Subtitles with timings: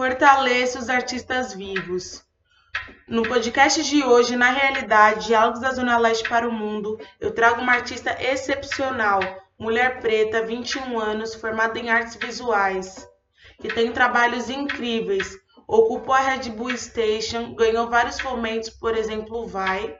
[0.00, 2.24] Fortaleça os artistas vivos.
[3.06, 7.60] No podcast de hoje, na realidade, Diálogos da Zona Leste para o Mundo, eu trago
[7.60, 9.20] uma artista excepcional,
[9.58, 13.06] mulher preta, 21 anos, formada em artes visuais,
[13.60, 15.36] que tem trabalhos incríveis.
[15.68, 19.98] Ocupou a Red Bull Station, ganhou vários fomentos, por exemplo, o Vai,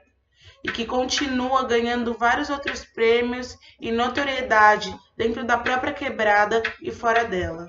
[0.63, 7.23] e que continua ganhando vários outros prêmios e notoriedade dentro da própria quebrada e fora
[7.23, 7.67] dela.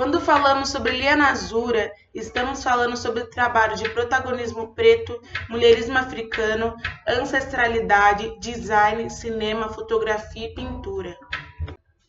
[0.00, 6.74] Quando falamos sobre Liana Azura, estamos falando sobre o trabalho de protagonismo preto, mulherismo africano,
[7.06, 11.14] ancestralidade, design, cinema, fotografia e pintura.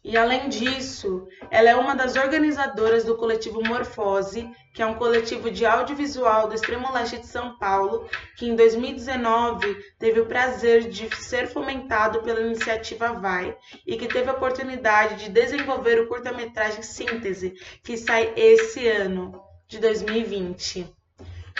[0.04, 5.52] E além disso, ela é uma das organizadoras do coletivo Morfose, que é um coletivo
[5.52, 11.16] de audiovisual do extremo leste de São Paulo, que em 2019 teve o prazer de
[11.16, 17.54] ser fomentado pela iniciativa Vai e que teve a oportunidade de desenvolver o curta-metragem Síntese,
[17.84, 20.92] que sai esse ano, de 2020.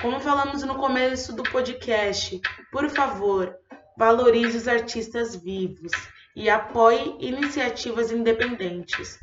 [0.02, 3.56] Como falamos no começo do podcast, por favor,
[3.96, 5.92] valorize os artistas vivos
[6.36, 9.20] e apoie iniciativas independentes.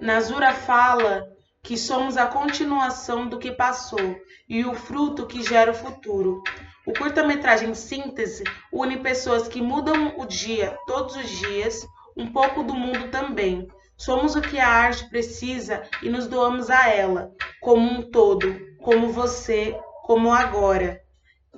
[0.00, 1.26] Nazura fala
[1.62, 4.16] que somos a continuação do que passou
[4.48, 6.42] e o fruto que gera o futuro.
[6.86, 11.84] O curta-metragem Síntese une pessoas que mudam o dia todos os dias,
[12.16, 13.66] um pouco do mundo também.
[13.96, 19.08] Somos o que a arte precisa e nos doamos a ela, como um todo, como
[19.08, 21.00] você, como agora.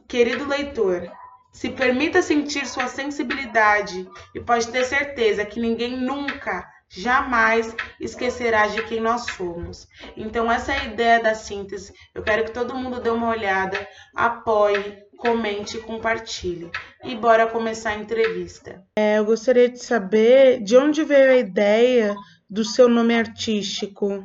[0.08, 1.12] Querido leitor,
[1.58, 8.80] se permita sentir sua sensibilidade e pode ter certeza que ninguém nunca, jamais esquecerá de
[8.84, 9.88] quem nós somos.
[10.16, 11.92] Então, essa é a ideia da síntese.
[12.14, 16.70] Eu quero que todo mundo dê uma olhada, apoie, comente e compartilhe.
[17.02, 18.80] E bora começar a entrevista.
[18.96, 22.14] É, eu gostaria de saber de onde veio a ideia
[22.48, 24.24] do seu nome artístico.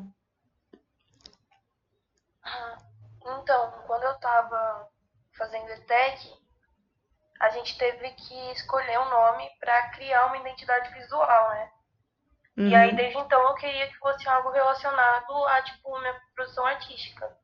[3.26, 4.88] Então, quando eu estava
[5.36, 6.43] fazendo ETEC,
[7.44, 11.72] a gente teve que escolher um nome para criar uma identidade visual, né?
[12.58, 12.68] Uhum.
[12.70, 12.96] E aí, uhum.
[12.96, 17.38] desde então, eu queria que fosse algo relacionado a, tipo, minha produção artística.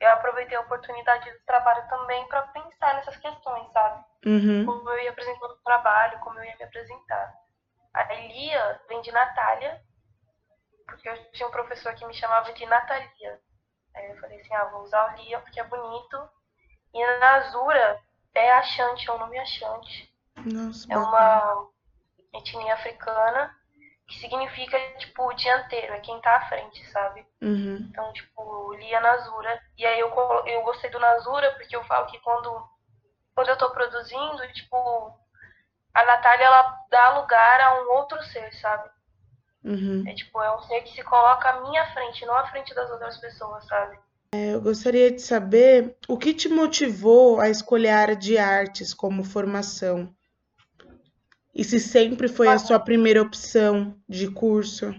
[0.00, 4.04] Eu aproveitei a oportunidade do trabalho também para pensar nessas questões, sabe?
[4.26, 4.66] Uhum.
[4.66, 7.32] Como eu ia apresentando o trabalho, como eu ia me apresentar.
[7.94, 9.80] A Elia vem de Natália,
[10.84, 13.40] porque eu tinha um professor que me chamava de Natalia.
[13.94, 16.28] Aí eu falei assim, ah, vou usar o Lia porque é bonito.
[16.92, 18.00] E na Azura
[18.34, 20.12] é Achante, é um nome Achante.
[20.44, 21.68] Nossa, é uma
[22.32, 23.54] etnia africana
[24.06, 27.26] que significa, tipo, o dianteiro, é quem tá à frente, sabe?
[27.40, 27.76] Uhum.
[27.88, 29.60] Então, tipo, Lia Nazura.
[29.78, 30.10] E aí eu,
[30.46, 32.68] eu gostei do Nazura porque eu falo que quando,
[33.34, 35.18] quando eu tô produzindo, tipo,
[35.94, 38.90] a Natália, ela dá lugar a um outro ser, sabe?
[39.64, 40.04] Uhum.
[40.06, 42.90] É tipo, é um ser que se coloca à minha frente, não à frente das
[42.90, 43.98] outras pessoas, sabe?
[44.34, 48.92] É, eu gostaria de saber o que te motivou a escolher a área de artes
[48.92, 50.12] como formação.
[51.54, 54.92] E se sempre foi a sua primeira opção de curso?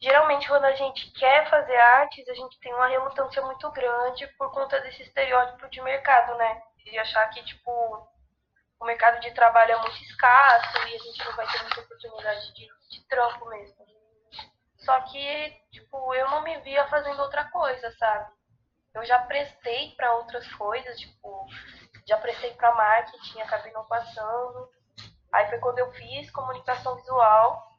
[0.00, 4.50] Geralmente, quando a gente quer fazer artes, a gente tem uma relutância muito grande por
[4.52, 6.62] conta desse estereótipo de mercado, né?
[6.78, 7.70] De achar que, tipo,
[8.80, 12.54] o mercado de trabalho é muito escasso e a gente não vai ter muita oportunidade
[12.54, 13.99] de, de trampo mesmo.
[14.80, 18.30] Só que, tipo, eu não me via fazendo outra coisa, sabe?
[18.94, 21.46] Eu já prestei para outras coisas, tipo,
[22.06, 24.68] já prestei para marketing, acabei não passando.
[25.32, 27.78] Aí foi quando eu fiz comunicação visual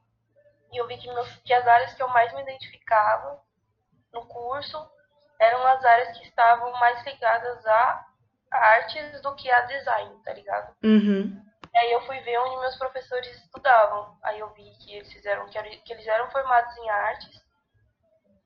[0.71, 3.41] e eu vi que, meus, que as áreas que eu mais me identificava
[4.13, 4.89] no curso
[5.39, 8.07] eram as áreas que estavam mais ligadas a
[8.51, 10.75] artes do que a design, tá ligado?
[10.83, 11.50] Uhum.
[11.75, 14.17] Aí eu fui ver onde meus professores estudavam.
[14.23, 17.43] Aí eu vi que eles fizeram que, eles eram formados em artes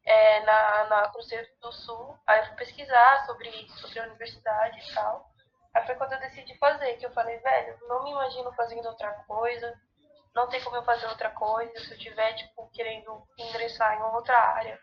[0.06, 2.18] é, na, na Cruzeiro do Sul.
[2.28, 5.30] Aí eu fui pesquisar sobre, sobre a universidade e tal.
[5.74, 9.12] Aí foi quando eu decidi fazer, que eu falei, velho, não me imagino fazendo outra
[9.28, 9.78] coisa,
[10.34, 14.38] não tem como eu fazer outra coisa, se eu tiver, tipo, querendo ingressar em outra
[14.38, 14.80] área,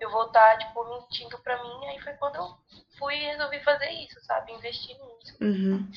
[0.00, 2.58] eu vou estar, tipo, mentindo pra mim, aí foi quando eu
[2.98, 5.36] fui e resolvi fazer isso, sabe, investir nisso.
[5.40, 5.90] Uhum.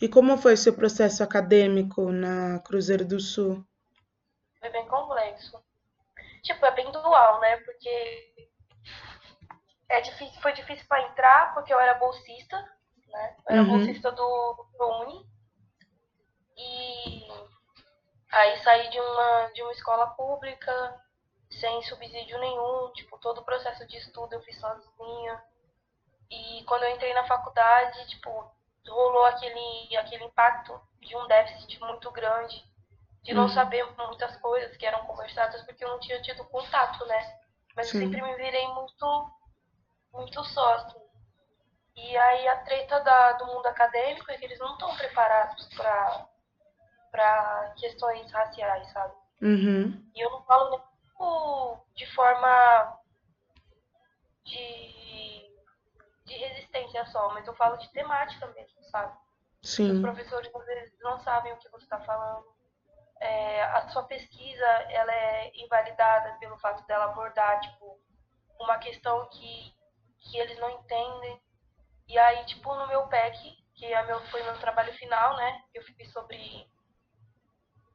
[0.00, 3.64] E como foi o seu processo acadêmico na Cruzeiro do Sul?
[4.60, 5.62] Foi bem complexo.
[6.42, 7.56] Tipo, é bem dual, né?
[7.58, 8.48] Porque
[9.88, 12.56] é difícil, foi difícil para entrar, porque eu era bolsista,
[13.08, 13.36] né?
[13.48, 13.68] Eu era uhum.
[13.68, 15.26] bolsista do, do ProUni.
[16.58, 17.28] E
[18.32, 21.00] aí saí de uma, de uma escola pública,
[21.50, 25.42] sem subsídio nenhum, tipo, todo o processo de estudo eu fiz sozinha.
[26.30, 28.55] E quando eu entrei na faculdade, tipo,
[28.88, 32.64] rolou aquele, aquele impacto de um déficit muito grande
[33.22, 33.48] de não uhum.
[33.48, 37.38] saber muitas coisas que eram conversadas porque eu não tinha tido contato, né?
[37.74, 37.98] Mas Sim.
[37.98, 39.30] eu sempre me virei muito,
[40.12, 41.00] muito sócio.
[41.96, 45.68] E aí a treta da, do mundo acadêmico é que eles não estão preparados
[47.10, 49.14] para questões raciais, sabe?
[49.42, 50.10] Uhum.
[50.14, 50.80] E eu não falo nem
[51.96, 52.98] de forma
[54.44, 55.50] de,
[56.26, 59.18] de resistência só, mas eu falo de temática mesmo, sabe?
[59.62, 59.90] Sim.
[59.92, 62.46] Os professores às vezes não sabem o que você está falando.
[63.20, 67.98] É, a sua pesquisa ela é invalidada pelo fato dela abordar tipo
[68.60, 69.74] uma questão que,
[70.18, 71.40] que eles não entendem.
[72.08, 73.36] E aí, tipo, no meu PEC,
[73.74, 75.62] que é meu, foi meu trabalho final, né?
[75.74, 76.70] Eu fiz sobre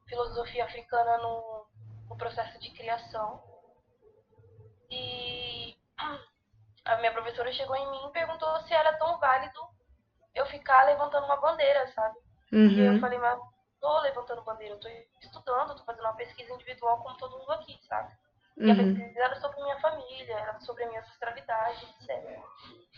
[0.08, 1.68] filosofia africana no,
[2.10, 3.42] no processo de criação.
[4.90, 5.78] E
[6.86, 9.71] a minha professora chegou em mim e perguntou se era tão válido
[10.52, 12.18] ficar levantando uma bandeira, sabe?
[12.52, 12.68] Uhum.
[12.68, 13.40] E eu falei, mas
[13.80, 14.88] tô levantando bandeira, eu tô
[15.22, 18.14] estudando, tô fazendo uma pesquisa individual como todo mundo aqui, sabe?
[18.58, 18.72] E uhum.
[18.72, 22.40] a pesquisa era sobre minha família, era sobre a minha ancestralidade, etc.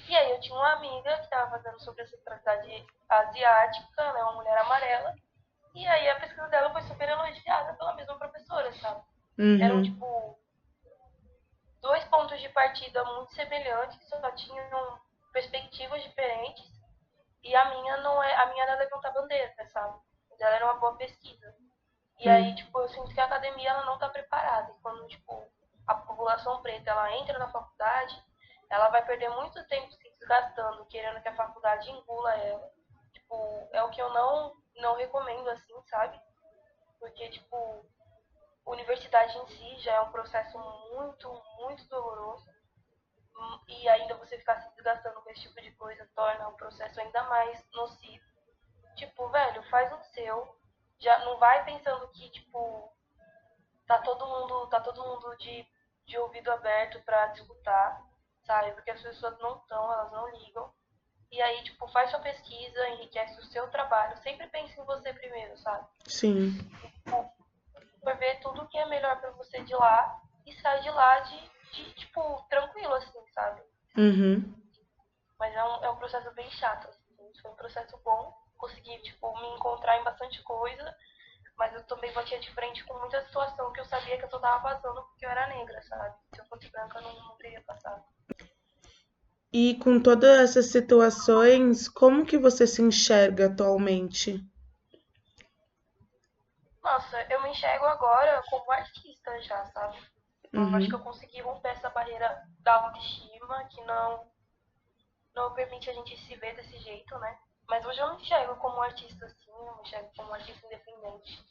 [0.09, 4.33] E aí eu tinha uma amiga que estava fazendo sobre a ancestralidade asiática, né, uma
[4.33, 5.15] mulher amarela,
[5.75, 9.01] e aí a pesquisa dela foi super elogiada pela mesma professora, sabe?
[9.38, 9.63] Uhum.
[9.63, 10.38] Eram, tipo,
[11.81, 15.00] dois pontos de partida muito semelhantes, só tinham
[15.31, 16.82] perspectivas diferentes,
[17.43, 19.99] e a minha não é, a minha era levantar bandeira, sabe?
[20.39, 21.55] Ela era uma boa pesquisa.
[22.19, 22.55] E aí, hum.
[22.55, 24.71] tipo, eu sinto que a academia ela não está preparada.
[24.71, 25.45] E quando, tipo,
[25.87, 28.23] a população preta ela entra na faculdade,
[28.69, 32.71] ela vai perder muito tempo se desgastando, querendo que a faculdade engula ela.
[33.11, 36.19] Tipo, é o que eu não, não recomendo, assim, sabe?
[36.99, 37.85] Porque, tipo,
[38.65, 40.57] universidade em si já é um processo
[40.93, 41.29] muito,
[41.59, 42.52] muito doloroso.
[43.68, 47.24] E ainda você ficar se desgastando com esse tipo de coisa torna o processo ainda
[47.24, 48.24] mais nocivo.
[48.95, 50.56] Tipo, velho, faz o seu.
[51.00, 52.91] Já não vai pensando que, tipo,
[53.88, 55.65] tá todo mundo, tá todo mundo de,
[56.06, 58.01] de ouvido aberto para disputar,
[58.45, 58.71] sabe?
[58.71, 60.71] Porque as pessoas não estão, elas não ligam.
[61.31, 64.15] E aí, tipo, faz sua pesquisa, enriquece o seu trabalho.
[64.21, 65.88] Sempre pense em você primeiro, sabe?
[66.07, 66.51] Sim.
[66.79, 67.33] Tipo,
[68.19, 71.93] ver tudo que é melhor para você de lá e sai de lá de, de,
[71.95, 73.61] tipo, tranquilo, assim, sabe?
[73.97, 74.53] Uhum.
[75.39, 77.03] Mas é um, é um processo bem chato, assim.
[77.41, 78.33] Foi um processo bom.
[78.57, 80.95] Consegui, tipo, me encontrar em bastante coisa.
[81.57, 84.39] Mas eu também batia de frente com muita situação que eu sabia que eu só
[84.39, 86.15] tava passando porque eu era negra, sabe?
[86.33, 88.03] Se eu fosse branca, eu não, não teria passado.
[89.51, 94.43] E com todas essas situações, como que você se enxerga atualmente?
[96.83, 99.97] Nossa, eu me enxergo agora como artista já, sabe?
[100.53, 100.69] Uhum.
[100.69, 104.31] Eu acho que eu consegui romper essa barreira da autoestima que não,
[105.33, 107.38] não permite a gente se ver desse jeito, né?
[107.67, 111.44] Mas hoje eu me enxergo como artista assim, eu me enxergo como artista independente.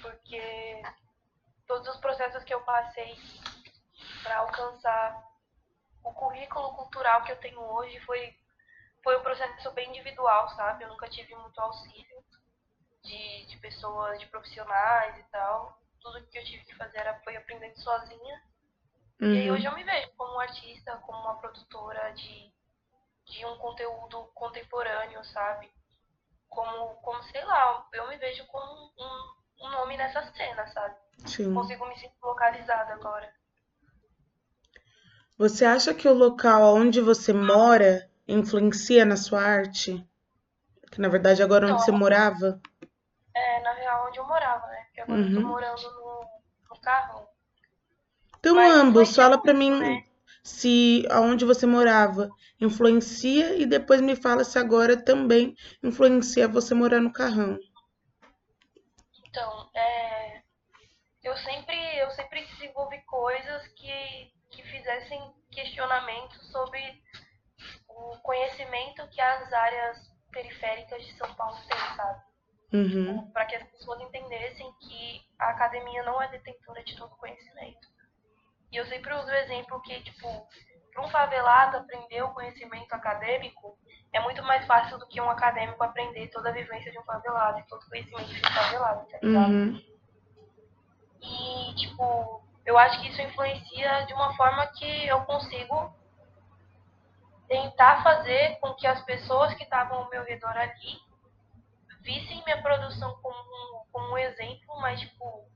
[0.00, 0.82] Porque
[1.66, 3.14] todos os processos que eu passei
[4.22, 5.30] para alcançar
[6.02, 8.34] o currículo cultural que eu tenho hoje foi,
[9.02, 10.84] foi um processo bem individual, sabe?
[10.84, 12.24] Eu nunca tive muito auxílio
[13.02, 15.81] de, de pessoas, de profissionais e tal.
[16.02, 18.42] Tudo que eu tive que fazer era, foi aprendendo sozinha.
[19.20, 19.34] Uhum.
[19.34, 19.56] E aí uhum.
[19.56, 22.52] hoje eu me vejo como artista, como uma produtora de,
[23.26, 25.70] de um conteúdo contemporâneo, sabe?
[26.48, 30.96] Como, como, sei lá, eu me vejo como um, um nome nessa cena, sabe?
[31.24, 31.54] Sim.
[31.54, 33.32] Consigo me sentir localizada agora.
[35.38, 40.06] Você acha que o local onde você mora influencia na sua arte?
[40.90, 41.78] Que na verdade agora onde Não.
[41.80, 42.60] você morava?
[43.34, 44.81] É, na real, onde eu morava, né?
[45.02, 45.28] Agora uhum.
[45.28, 46.26] eu tô morando no,
[46.70, 47.26] no carro.
[48.38, 50.04] Então, Mas ambos, fala pra mim né?
[50.42, 52.28] se aonde você morava
[52.60, 57.58] influencia e depois me fala se agora também influencia você morar no carrão.
[59.26, 60.42] Então, é,
[61.22, 67.02] eu sempre eu sempre desenvolvi coisas que, que fizessem questionamentos sobre
[67.88, 72.31] o conhecimento que as áreas periféricas de São Paulo têm, sabe?
[72.72, 73.30] Uhum.
[73.32, 77.88] Para que as pessoas entendessem que a academia não é detentora de todo conhecimento.
[78.70, 80.46] E eu sempre uso o exemplo que, tipo,
[80.92, 83.76] para um favelado aprender o conhecimento acadêmico
[84.12, 87.58] é muito mais fácil do que um acadêmico aprender toda a vivência de um favelado
[87.58, 89.52] e todo o conhecimento de um favelado, tá ligado?
[89.52, 89.92] Uhum.
[91.22, 95.94] E, tipo, eu acho que isso influencia de uma forma que eu consigo
[97.48, 101.00] tentar fazer com que as pessoas que estavam ao meu redor ali
[102.02, 105.48] vissem minha produção como um, como um exemplo, mas tipo,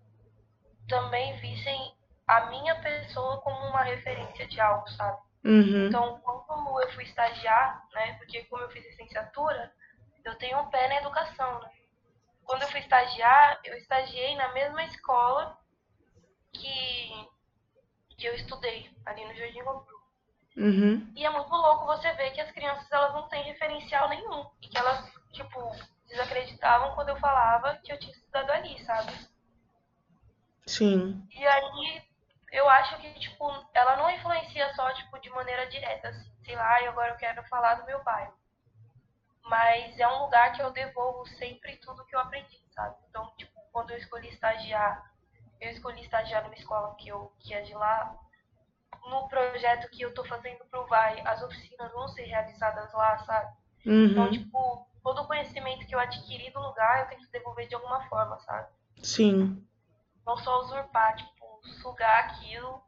[0.88, 1.94] também vissem
[2.26, 5.18] a minha pessoa como uma referência de algo, sabe?
[5.44, 5.86] Uhum.
[5.86, 9.72] Então, quando eu fui estagiar, né, porque como eu fiz licenciatura,
[10.24, 11.70] eu tenho um pé na educação, né?
[12.46, 15.58] quando eu fui estagiar, eu estagiei na mesma escola
[16.52, 17.28] que,
[18.16, 19.96] que eu estudei, ali no Jardim Rombrú.
[20.56, 21.12] Uhum.
[21.14, 24.46] E é muito louco você ver que as crianças elas não têm referencial nenhum.
[24.62, 25.70] E que elas, tipo,
[26.08, 29.12] desacreditavam quando eu falava que eu tinha estudado ali, sabe?
[30.66, 31.28] Sim.
[31.30, 32.02] E aí
[32.52, 36.80] eu acho que, tipo, ela não influencia só, tipo, de maneira direta, assim, sei lá,
[36.80, 38.34] e agora eu quero falar do meu bairro.
[39.44, 42.96] Mas é um lugar que eu devolvo sempre tudo que eu aprendi, sabe?
[43.08, 45.10] Então, tipo, quando eu escolhi estagiar,
[45.60, 48.14] eu escolhi estagiar numa escola que, eu, que é de lá.
[49.08, 53.56] No projeto que eu tô fazendo pro VAI, as oficinas vão ser realizadas lá, sabe?
[53.84, 54.30] Então, Uhum.
[54.32, 58.02] tipo, todo o conhecimento que eu adquiri do lugar, eu tenho que devolver de alguma
[58.08, 58.68] forma, sabe?
[59.00, 59.64] Sim.
[60.26, 62.82] Não só usurpar, tipo, sugar aquilo,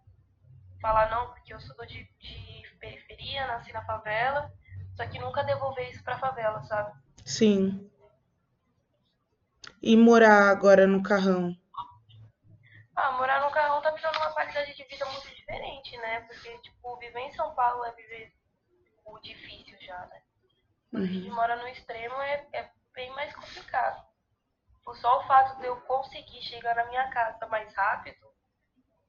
[0.83, 4.53] falar, não, porque eu sou de, de periferia, nasci na favela,
[4.97, 6.93] só que nunca devolver isso pra favela, sabe?
[7.25, 7.89] Sim.
[9.81, 11.57] E morar agora no carrão?
[12.97, 16.23] Ah, morar no carrão tá me dando uma qualidade de vida muito diferente, né?
[16.23, 18.33] Porque, tipo, viver em São Paulo é viver
[19.05, 20.21] o difícil já, né?
[20.91, 24.07] Quando a gente mora no extremo é, é bem mais complicado.
[24.73, 28.27] Tipo, Só o fato de eu conseguir chegar na minha casa mais rápido,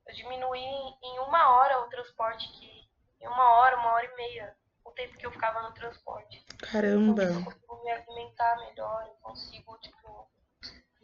[0.06, 2.80] eu diminuí em, uma hora o transporte que.
[3.22, 4.56] Em uma hora, uma hora e meia,
[4.86, 6.42] o tempo que eu ficava no transporte.
[6.56, 7.26] Então, Caramba.
[7.26, 10.30] tipo, eu consigo me alimentar melhor, eu consigo, tipo,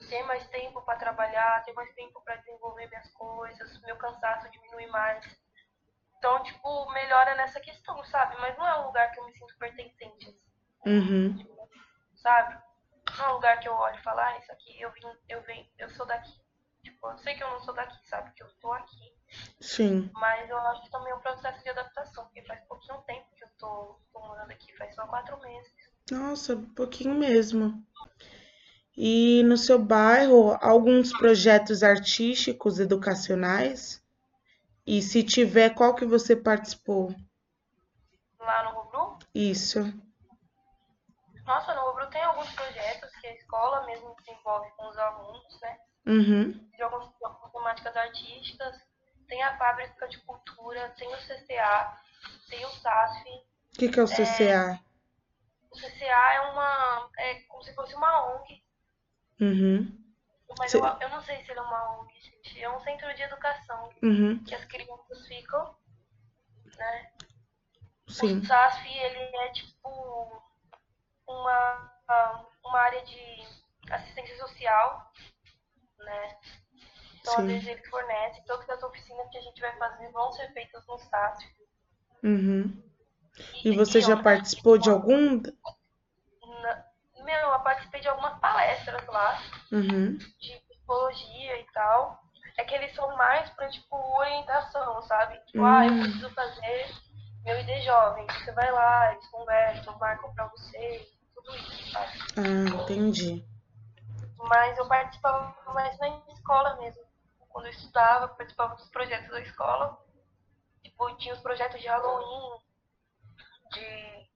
[0.10, 4.86] ter mais tempo para trabalhar, ter mais tempo para desenvolver minhas coisas, meu cansaço diminui
[4.88, 5.25] mais.
[6.17, 8.38] Então, tipo, melhora nessa questão, sabe?
[8.38, 10.45] Mas não é um lugar que eu me sinto pertencente, assim,
[10.86, 11.38] Uhum.
[12.15, 12.63] sabe?
[13.18, 15.42] Não é um lugar que eu olho e falo, ah, isso aqui eu vim, eu
[15.44, 16.34] venho, eu sou daqui.
[16.84, 18.32] Tipo, eu sei que eu não sou daqui, sabe?
[18.36, 19.13] Que eu tô aqui.
[19.60, 20.10] Sim.
[20.13, 23.44] Mas eu acho que também é um processo de adaptação, porque faz pouquinho tempo que
[23.44, 25.74] eu tô, tô morando aqui, faz só quatro meses.
[26.12, 27.84] Nossa, pouquinho mesmo.
[28.96, 34.01] E no seu bairro, alguns projetos artísticos, educacionais?
[34.86, 37.13] E se tiver, qual que você participou?
[38.39, 39.92] Lá no Rubru, Isso.
[41.46, 45.78] Nossa, no Rubru tem alguns projetos que a escola mesmo desenvolve com os alunos, né?
[46.08, 46.52] Uhum.
[46.75, 47.12] de algumas
[47.52, 48.75] temáticas artísticas,
[49.28, 51.98] tem a fábrica de cultura, tem o CCA,
[52.50, 53.30] tem o SASF.
[53.30, 54.80] O que que é o CCA?
[55.72, 57.10] O CCA é uma.
[57.18, 58.64] é como se fosse uma ONG,
[59.42, 59.98] Uhum.
[60.60, 62.62] mas Cê- eu, eu não sei se ele é uma ONG, gente.
[62.64, 64.44] É um centro de educação Uhum.
[64.44, 65.75] que as crianças ficam,
[66.78, 67.12] né?
[68.08, 68.38] Sim.
[68.40, 70.42] O SASF, ele é tipo
[71.27, 71.91] uma,
[72.63, 73.48] uma área de
[73.91, 75.12] assistência social,
[76.00, 76.38] né?
[77.20, 77.48] Então, às Sim.
[77.48, 80.98] vezes, ele fornece todas as oficinas que a gente vai fazer vão ser feitas no
[81.00, 81.55] SASF.
[82.24, 82.84] Uhum.
[83.63, 85.41] E você já outra, participou de algum?
[87.24, 89.41] Meu, eu participei de algumas palestras lá,
[89.72, 90.17] Uhum.
[90.39, 92.20] de psicologia e tal.
[92.58, 95.38] É que eles são mais pra, tipo, orientação, sabe?
[95.48, 96.00] Tipo, ah, eu Hum.
[96.03, 96.88] preciso fazer
[97.44, 98.25] meu ID jovem.
[98.27, 101.05] Você vai lá, eles conversam, marcam pra você,
[102.38, 103.46] Ah, entendi.
[104.38, 107.02] Mas eu participava mais na escola mesmo.
[107.50, 109.98] Quando eu estudava, eu participava dos projetos da escola.
[110.84, 112.60] Tipo, tinha os projetos de Halloween,
[113.72, 114.30] de,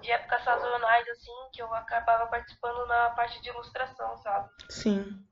[0.00, 4.50] de épocas sazonais, assim, que eu acabava participando na parte de ilustração, sabe?
[4.68, 5.24] Sim.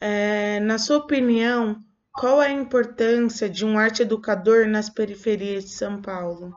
[0.00, 1.80] É, na sua opinião,
[2.12, 6.52] qual é a importância de um arte educador nas periferias de São Paulo?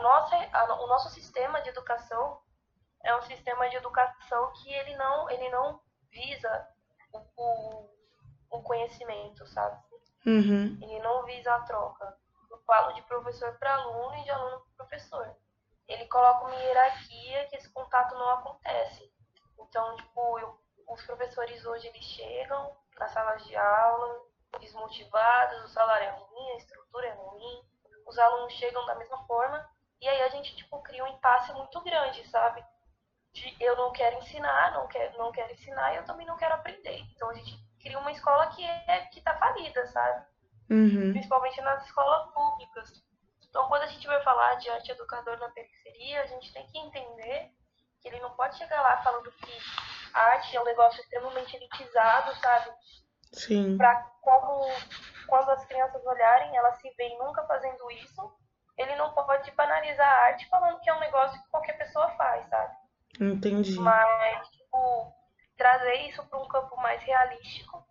[0.00, 2.40] Nossa, a- o nosso sistema de educação
[3.04, 6.68] é um sistema de educação que ele não, ele não visa
[7.12, 7.90] o, o,
[8.50, 9.76] o conhecimento, sabe?
[10.26, 10.78] Uhum.
[10.82, 12.16] Ele não visa a troca.
[12.50, 15.36] Eu falo de professor para aluno e de aluno para professor.
[15.86, 19.10] Ele coloca uma hierarquia que esse contato não acontece.
[19.58, 24.26] Então, tipo, eu- os professores hoje eles chegam nas salas de aula
[24.60, 27.62] desmotivados, o salário é ruim, a estrutura é ruim,
[28.06, 29.68] os alunos chegam da mesma forma
[30.00, 32.64] e aí a gente tipo cria um impasse muito grande, sabe?
[33.32, 36.54] De eu não quero ensinar, não quero, não quero ensinar e eu também não quero
[36.54, 37.00] aprender.
[37.14, 40.26] Então a gente cria uma escola que é que tá falida, sabe?
[40.70, 41.12] Uhum.
[41.12, 43.02] principalmente nas escolas públicas.
[43.48, 46.78] Então, quando a gente vai falar de arte educador na periferia, a gente tem que
[46.78, 47.50] entender
[48.00, 49.58] que ele não pode chegar lá falando que
[50.12, 52.70] a arte é um negócio extremamente elitizado, sabe?
[53.32, 53.76] Sim.
[53.78, 54.66] Pra como
[55.26, 58.32] quando as crianças olharem, elas se veem nunca fazendo isso,
[58.78, 62.48] ele não pode banalizar a arte falando que é um negócio que qualquer pessoa faz,
[62.48, 62.76] sabe?
[63.20, 63.78] Entendi.
[63.78, 65.12] Mas, tipo,
[65.56, 67.84] trazer isso para um campo mais realístico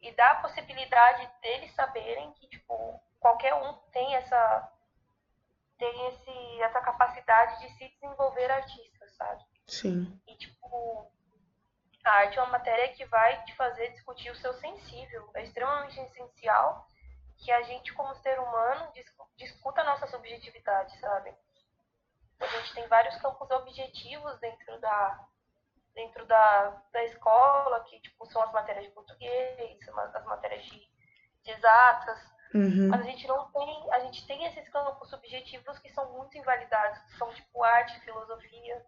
[0.00, 4.68] e dar a possibilidade deles saberem que, tipo, qualquer um tem essa
[5.78, 9.42] tem esse, essa capacidade de se desenvolver artista, sabe?
[9.66, 10.20] Sim.
[10.28, 11.10] E, tipo,
[12.04, 15.28] a arte é uma matéria que vai te fazer discutir o seu sensível.
[15.34, 16.86] É extremamente essencial
[17.42, 18.92] que a gente, como ser humano,
[19.36, 21.34] discuta a nossa subjetividade, sabe?
[22.40, 25.26] A gente tem vários campos objetivos dentro da,
[25.94, 29.78] dentro da, da escola, que tipo, são as matérias de português,
[30.14, 30.88] as matérias de,
[31.42, 32.88] de exatas, Uhum.
[32.90, 36.98] mas a gente não tem, a gente tem esses campos subjetivos que são muito invalidados,
[37.04, 38.84] que são tipo arte, filosofia.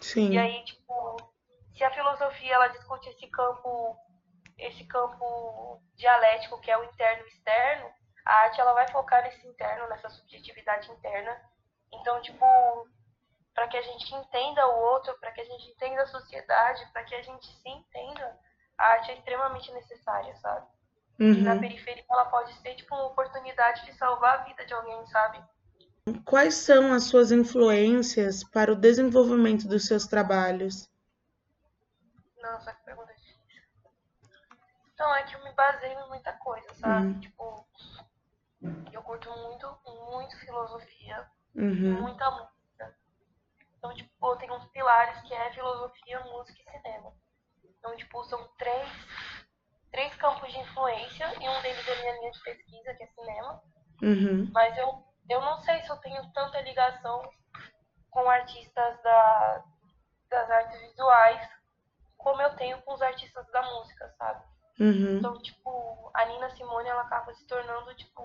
[0.00, 0.30] Sim.
[0.30, 1.16] E aí, tipo,
[1.76, 3.96] se a filosofia ela discute esse campo,
[4.58, 7.90] esse campo dialético que é o interno e externo,
[8.24, 11.40] a arte ela vai focar nesse interno, nessa subjetividade interna.
[11.92, 12.44] Então, tipo,
[13.54, 17.04] para que a gente entenda o outro, para que a gente entenda a sociedade, para
[17.04, 18.38] que a gente se entenda,
[18.76, 20.66] a arte é extremamente necessária, sabe?
[21.18, 21.32] Uhum.
[21.32, 25.06] E na periferia ela pode ser tipo uma oportunidade de salvar a vida de alguém,
[25.06, 25.42] sabe?
[26.24, 30.88] Quais são as suas influências para o desenvolvimento dos seus trabalhos?
[32.40, 33.17] Nossa, que pergunta.
[34.98, 37.06] Então, é que eu me baseio em muita coisa, sabe?
[37.06, 37.20] Uhum.
[37.20, 37.64] Tipo,
[38.90, 39.78] eu curto muito,
[40.10, 41.24] muito filosofia,
[41.54, 42.02] Uhum.
[42.02, 42.96] muita música.
[43.76, 47.12] Então, tipo, eu tenho uns pilares que é filosofia, música e cinema.
[47.62, 48.90] Então, tipo, são três,
[49.92, 53.62] três campos de influência e um deles é minha linha de pesquisa, que é cinema.
[54.02, 54.50] Uhum.
[54.52, 55.00] Mas eu,
[55.30, 57.22] eu não sei se eu tenho tanta ligação
[58.10, 59.62] com artistas da,
[60.28, 61.48] das artes visuais
[62.16, 64.47] como eu tenho com os artistas da música, sabe?
[64.80, 65.18] Uhum.
[65.18, 68.22] Então, tipo, a Nina Simone, ela acaba se tornando, tipo,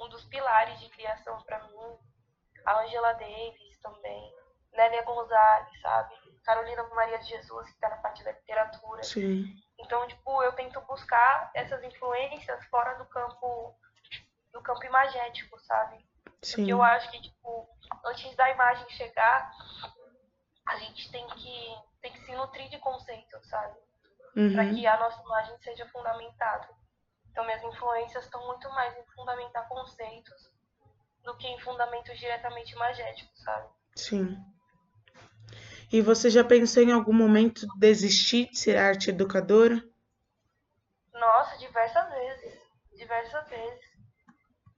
[0.00, 1.98] um dos pilares de criação pra mim.
[2.64, 4.34] A Angela Davis também.
[4.72, 6.14] Nélia Gonzalez, sabe?
[6.44, 9.02] Carolina Maria de Jesus, que tá na parte da literatura.
[9.02, 9.44] Sim.
[9.78, 13.76] Então, tipo, eu tento buscar essas influências fora do campo
[14.52, 15.98] do campo imagético, sabe?
[16.42, 16.56] Sim.
[16.56, 17.68] Porque eu acho que, tipo,
[18.04, 19.52] antes da imagem chegar,
[20.66, 23.78] a gente tem que, tem que se nutrir de conceitos, sabe?
[24.34, 24.74] Para Uhum.
[24.74, 26.68] que a nossa imagem seja fundamentada.
[27.30, 30.50] Então, minhas influências estão muito mais em fundamentar conceitos
[31.24, 33.68] do que em fundamentos diretamente imagéticos, sabe?
[33.94, 34.38] Sim.
[35.92, 39.82] E você já pensou em algum momento desistir de ser arte educadora?
[41.12, 42.60] Nossa, diversas vezes.
[42.94, 43.84] Diversas vezes.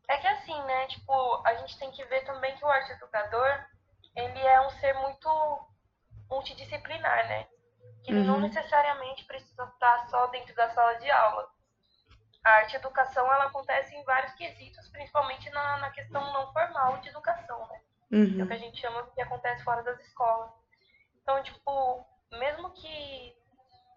[0.08, 0.86] É que assim, né?
[0.88, 3.64] Tipo, a gente tem que ver também que o arte educador,
[4.16, 5.28] ele é um ser muito
[6.28, 7.48] multidisciplinar, né?
[8.10, 8.40] Ele não Uhum.
[8.40, 11.48] necessariamente precisa estar só dentro da sala de aula.
[12.44, 17.08] A arte educação, ela acontece em vários quesitos, principalmente na, na questão não formal de
[17.08, 17.80] educação, né?
[18.10, 18.52] que é o que Uhum.
[18.52, 20.50] a gente chama que acontece fora das escolas.
[21.22, 23.36] Então, tipo, mesmo que,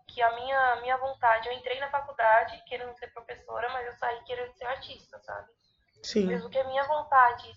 [0.07, 4.23] que a minha, minha vontade, eu entrei na faculdade querendo ser professora, mas eu saí
[4.23, 5.49] querendo ser artista, sabe?
[6.03, 6.27] Sim.
[6.27, 7.51] Mesmo que a minha vontade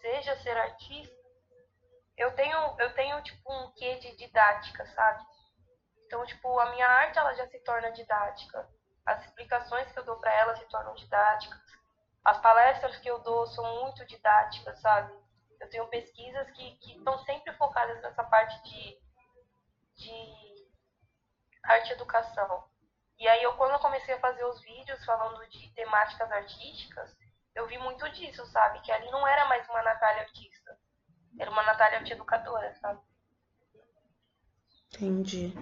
[0.00, 1.16] seja ser artista,
[2.16, 5.24] eu tenho, eu tenho tipo, um quê de didática, sabe?
[6.06, 8.68] Então, tipo, a minha arte, ela já se torna didática.
[9.04, 11.60] As explicações que eu dou pra ela se tornam didáticas.
[12.24, 15.12] As palestras que eu dou são muito didáticas, sabe?
[15.60, 18.98] Eu tenho pesquisas que que estão sempre focadas nessa parte de,
[19.96, 20.68] de
[21.64, 22.64] arte educação.
[23.18, 27.16] E aí, eu, quando eu comecei a fazer os vídeos falando de temáticas artísticas,
[27.54, 28.80] eu vi muito disso, sabe?
[28.82, 30.78] Que ali não era mais uma Natália artista.
[31.38, 33.00] Era uma Natália arte educadora, sabe?
[34.94, 35.54] Entendi.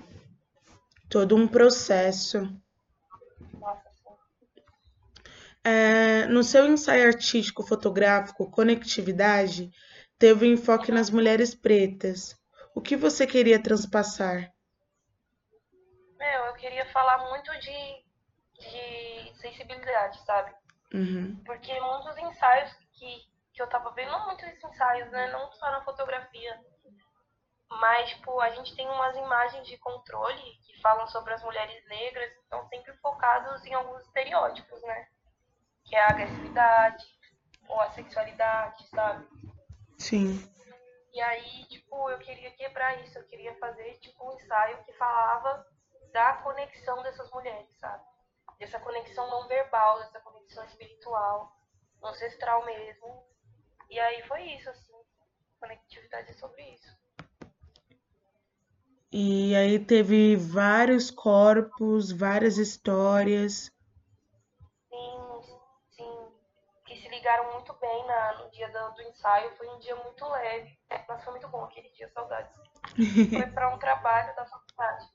[1.14, 2.53] Todo um processo.
[5.62, 9.70] É, no seu ensaio artístico fotográfico Conectividade,
[10.18, 12.37] teve enfoque nas mulheres pretas.
[12.74, 14.53] O que você queria transpassar?
[16.18, 18.05] Meu, eu queria falar muito de,
[18.59, 20.53] de sensibilidade, sabe?
[20.92, 21.40] Uhum.
[21.46, 23.20] Porque muitos ensaios que,
[23.53, 25.31] que eu tava vendo, muitos ensaios, né?
[25.31, 26.61] Não só na fotografia.
[27.80, 32.32] Mas, tipo, a gente tem umas imagens de controle que falam sobre as mulheres negras,
[32.32, 35.08] que estão sempre focados em alguns estereótipos, né?
[35.84, 37.04] Que é a agressividade,
[37.68, 39.26] ou a sexualidade, sabe?
[39.98, 40.50] Sim.
[41.12, 45.66] E aí, tipo, eu queria quebrar isso, eu queria fazer, tipo, um ensaio que falava
[46.12, 48.04] da conexão dessas mulheres, sabe?
[48.58, 51.52] Dessa conexão não verbal, dessa conexão espiritual,
[52.02, 53.26] ancestral mesmo.
[53.90, 54.94] E aí foi isso, assim.
[55.60, 57.03] Conectividade é sobre isso.
[59.16, 63.70] E aí teve vários corpos, várias histórias.
[64.90, 65.40] Sim,
[65.92, 66.33] sim.
[66.85, 69.57] Que se ligaram muito bem na, no dia do, do ensaio.
[69.57, 70.77] Foi um dia muito leve.
[71.09, 72.50] Mas foi muito bom aquele dia, saudades.
[73.31, 75.07] Foi para um trabalho da faculdade.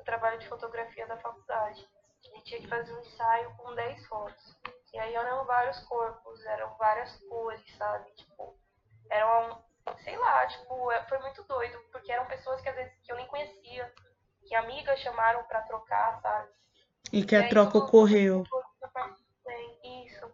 [0.00, 1.84] Um trabalho de fotografia da faculdade.
[2.24, 4.56] A gente tinha que fazer um ensaio com 10 fotos.
[4.94, 8.12] E aí eram vários corpos, eram várias cores, sabe?
[8.12, 8.56] Tipo,
[9.10, 9.60] eram
[10.04, 13.16] sei lá, tipo, é, foi muito doido, porque eram pessoas que às vezes que eu
[13.16, 13.92] nem conhecia,
[14.46, 16.48] que amigas chamaram pra trocar, sabe?
[17.12, 18.44] E que a troca ocorreu.
[20.04, 20.30] Isso.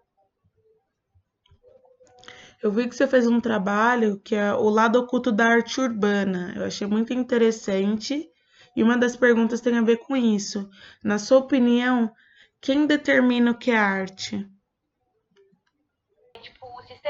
[2.63, 6.53] Eu vi que você fez um trabalho que é o lado oculto da arte urbana.
[6.57, 8.31] Eu achei muito interessante.
[8.75, 10.69] E uma das perguntas tem a ver com isso.
[11.03, 12.13] Na sua opinião,
[12.61, 14.47] quem determina o que é arte?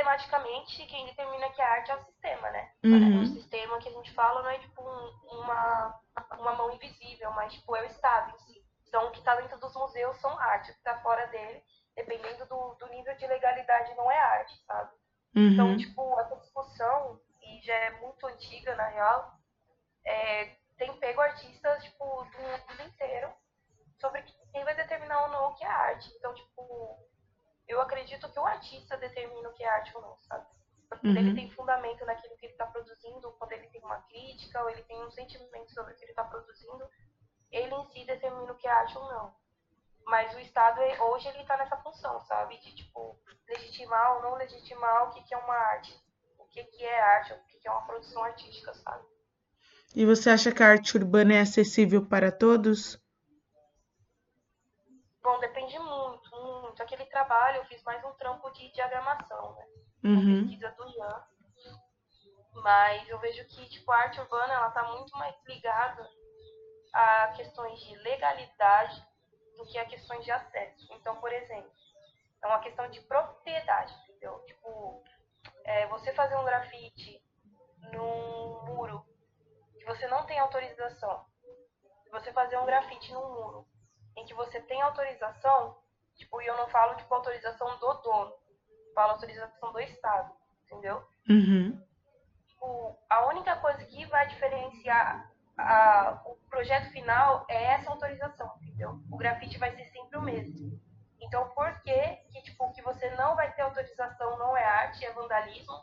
[0.07, 2.71] Sistematicamente, quem determina que é arte é o sistema, né?
[2.85, 3.23] Uhum.
[3.23, 6.01] O sistema que a gente fala não é tipo um, uma,
[6.39, 8.65] uma mão invisível, mas tipo, é o Estado em si.
[8.87, 11.61] Então, o que está dentro dos museus são arte, o que está fora dele,
[11.97, 14.93] dependendo do, do nível de legalidade, não é arte, sabe?
[15.35, 15.53] Uhum.
[15.53, 19.33] Então, tipo, essa discussão, e já é muito antiga, na real,
[20.05, 23.33] é, tem pego artistas, tipo, do mundo inteiro
[23.99, 26.09] sobre quem vai determinar ou não o que é arte.
[26.17, 26.97] Então, tipo,
[27.69, 30.47] eu acredito que o artista determina o que é arte ou não, sabe?
[30.89, 31.17] Quando Uhum.
[31.17, 34.83] ele tem fundamento naquilo que ele está produzindo, quando ele tem uma crítica, ou ele
[34.85, 36.89] tem um sentimento sobre o que ele está produzindo,
[37.51, 39.35] ele em si determina o que é arte ou não.
[40.07, 42.59] Mas o Estado, hoje, ele está nessa função, sabe?
[42.59, 45.93] De, tipo, legitimar ou não legitimar o que, que é uma arte.
[46.39, 49.05] O que, que é arte, o que, que é uma produção artística, sabe?
[49.97, 53.01] E você acha que a arte urbana é acessível para todos?
[55.23, 56.26] Bom, depende muito,
[56.87, 59.67] Aquele trabalho, eu fiz mais um trampo de diagramação, né?
[60.05, 60.47] Uhum.
[60.47, 61.27] pesquisa do Ian.
[62.63, 66.09] Mas eu vejo que, tipo, a arte urbana, ela tá muito mais ligada
[66.93, 69.05] a questões de legalidade
[69.57, 70.87] do que a questões de acesso.
[70.93, 71.73] Então, por exemplo,
[72.41, 74.39] é uma questão de propriedade, entendeu?
[74.47, 75.03] Tipo,
[75.65, 77.21] é, você fazer um grafite
[77.93, 79.05] num muro
[79.77, 81.27] que você não tem autorização,
[82.13, 83.67] você fazer um grafite num muro
[84.17, 85.77] em que você tem autorização,
[86.17, 88.33] tipo, e eu não falo, tipo, autorização do dono,
[88.95, 90.33] falo autorização do Estado,
[90.65, 91.03] entendeu?
[91.29, 91.81] Uhum.
[92.47, 98.99] Tipo, a única coisa que vai diferenciar a- o projeto final é essa autorização, entendeu?
[99.11, 100.81] O grafite vai ser sempre o mesmo.
[101.21, 101.99] Então, por que
[102.31, 105.75] que, tipo, que você não vai ter autorização não é arte, é vandalismo,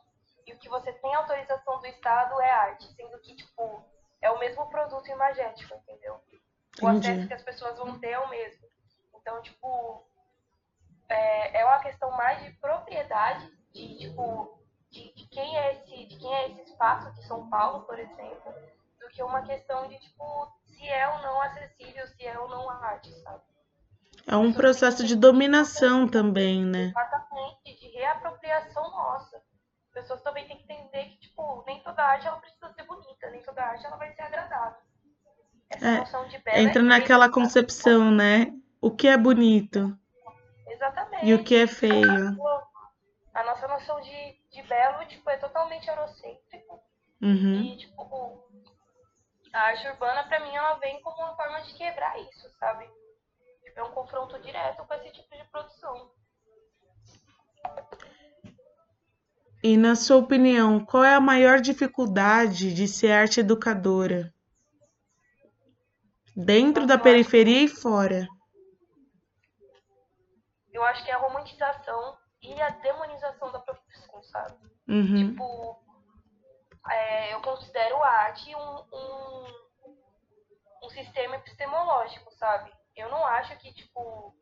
[0.46, 3.84] e o que você tem autorização do Estado é arte, sendo que, tipo,
[4.22, 6.22] é o mesmo produto imagético, entendeu?
[6.82, 7.08] O Entendi.
[7.12, 8.68] acesso que as pessoas vão ter é o mesmo.
[9.16, 10.06] Então, tipo,
[11.14, 16.18] é, é uma questão mais de propriedade, de, tipo, de, de quem é esse, de
[16.18, 18.54] quem é esse espaço de São Paulo, por exemplo,
[19.00, 22.70] do que uma questão de, tipo, se é ou não acessível, se é ou não
[22.70, 23.42] arte, sabe?
[24.26, 26.94] É um processo de dominação também, né?
[26.96, 29.38] Exatamente, de reapropriação nossa.
[29.88, 33.30] As pessoas também têm que entender que, tipo, nem toda arte ela precisa ser bonita,
[33.30, 34.82] nem toda arte ela vai ser agradável.
[35.70, 38.54] Essa É, noção de bela Entra é naquela concepção, né?
[38.82, 39.98] O que é bonito
[40.84, 41.26] Exatamente.
[41.26, 42.38] e o que é feio.
[43.34, 46.84] A nossa noção de, de belo, tipo, é totalmente eurocêntrico.
[47.22, 47.62] Uhum.
[47.64, 48.48] E, tipo,
[49.54, 52.86] a arte urbana, pra mim, ela vem como uma forma de quebrar isso, sabe?
[53.64, 56.12] Tipo, é um confronto direto com esse tipo de produção.
[59.64, 64.34] E na sua opinião, qual é a maior dificuldade de ser arte educadora?
[66.36, 68.28] Dentro da periferia e fora.
[70.74, 74.58] Eu acho que é a romantização e a demonização da profissão, sabe?
[74.88, 75.30] Uhum.
[75.30, 75.80] Tipo,
[76.90, 79.46] é, eu considero a arte um, um,
[80.84, 82.72] um sistema epistemológico, sabe?
[82.96, 84.36] Eu não acho que, tipo,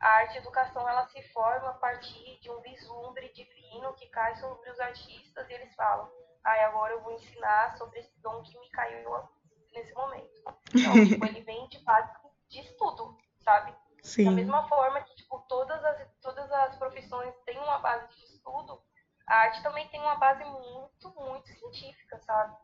[0.00, 4.06] a arte e a educação ela se forma a partir de um vislumbre divino que
[4.08, 6.10] cai sobre os artistas e eles falam,
[6.44, 9.10] ai, agora eu vou ensinar sobre esse dom que me caiu
[9.72, 10.42] nesse momento.
[10.74, 12.10] Não, tipo, ele vem de base
[12.48, 13.72] de estudo, sabe?
[13.72, 14.30] Da Sim.
[14.30, 18.82] mesma forma que, tipo, todas as, todas as profissões têm uma base de estudo,
[19.26, 22.56] a arte também tem uma base muito, muito científica, sabe?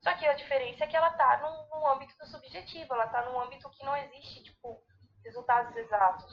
[0.00, 3.40] Só que a diferença é que ela tá num âmbito do subjetivo, ela tá num
[3.40, 4.80] âmbito que não existe, tipo,
[5.24, 6.32] resultados exatos.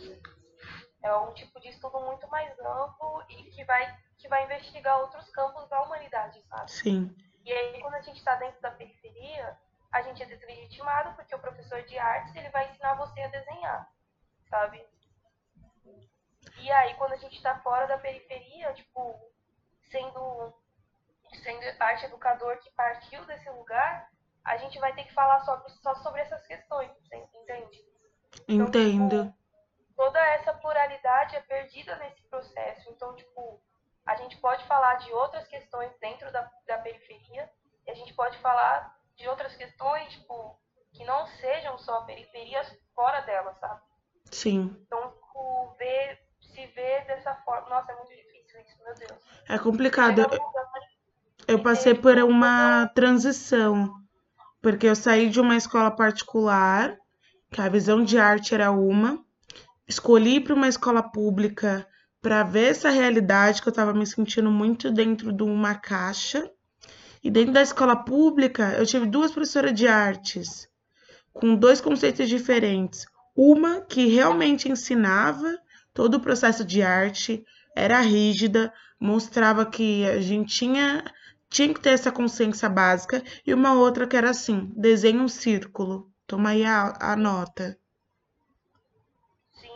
[1.01, 5.27] É um tipo de estudo muito mais amplo e que vai, que vai investigar outros
[5.31, 6.69] campos da humanidade, sabe?
[6.69, 7.15] Sim.
[7.43, 9.57] E aí, quando a gente está dentro da periferia,
[9.91, 13.89] a gente é deslegitimado porque o professor de artes ele vai ensinar você a desenhar,
[14.49, 14.85] sabe?
[16.57, 19.19] E aí, quando a gente está fora da periferia, tipo,
[19.89, 20.53] sendo,
[21.43, 24.09] sendo arte educador que partiu desse lugar,
[24.43, 26.91] a gente vai ter que falar só, só sobre essas questões,
[27.33, 27.85] entende?
[28.47, 29.25] Então, Entendo.
[29.25, 29.37] tipo,
[29.95, 32.89] toda essa pluralidade é perdida nesse processo.
[32.89, 33.61] Então, tipo,
[34.05, 37.49] a gente pode falar de outras questões dentro da, da periferia
[37.85, 40.59] e a gente pode falar de outras questões, tipo,
[40.93, 43.81] que não sejam só periferias fora dela, sabe?
[44.31, 44.75] Sim.
[44.85, 46.19] Então, tipo, ver,
[46.53, 47.69] se ver dessa forma.
[47.69, 49.19] Nossa, é muito difícil isso, meu Deus.
[49.47, 50.25] É complicado.
[51.47, 53.93] Eu passei por uma transição,
[54.61, 56.97] porque eu saí de uma escola particular,
[57.51, 59.23] que a visão de arte era uma,
[59.87, 61.85] escolhi para uma escola pública
[62.21, 66.49] para ver essa realidade que eu estava me sentindo muito dentro de uma caixa.
[67.23, 70.69] E dentro da escola pública, eu tive duas professoras de artes
[71.33, 73.05] com dois conceitos diferentes.
[73.35, 75.57] Uma que realmente ensinava
[75.93, 81.03] todo o processo de arte, era rígida, mostrava que a gente tinha,
[81.49, 86.11] tinha que ter essa consciência básica, e uma outra que era assim: desenha um círculo,
[86.27, 87.77] toma aí a, a nota.
[89.53, 89.67] Sim.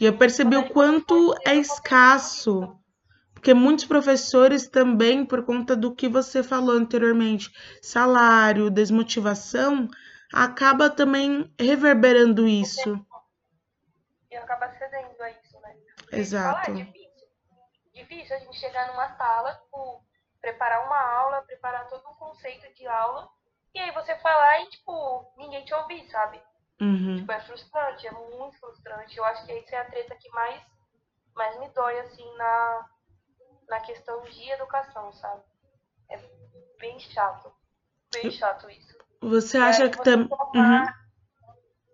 [0.00, 2.76] E eu percebi o quanto é escasso,
[3.32, 9.88] porque muitos professores também, por conta do que você falou anteriormente, salário, desmotivação,
[10.32, 13.05] acaba também reverberando isso.
[14.36, 15.76] E acaba cedendo a isso, né?
[16.12, 16.60] Exato.
[16.66, 17.26] Falar é difícil.
[17.94, 20.04] Difícil a gente chegar numa sala, tipo,
[20.42, 23.28] preparar uma aula, preparar todo um conceito de aula,
[23.74, 26.42] e aí você falar e, tipo, ninguém te ouvir, sabe?
[26.80, 27.16] Uhum.
[27.16, 29.16] Tipo, é frustrante, é muito frustrante.
[29.16, 30.62] Eu acho que essa é a treta que mais,
[31.34, 32.90] mais me dói, assim, na,
[33.68, 35.42] na questão de educação, sabe?
[36.10, 36.18] É
[36.78, 37.50] bem chato.
[38.12, 38.94] Bem chato isso.
[39.22, 40.28] Você acha É, que também.
[40.28, 41.05] tomar,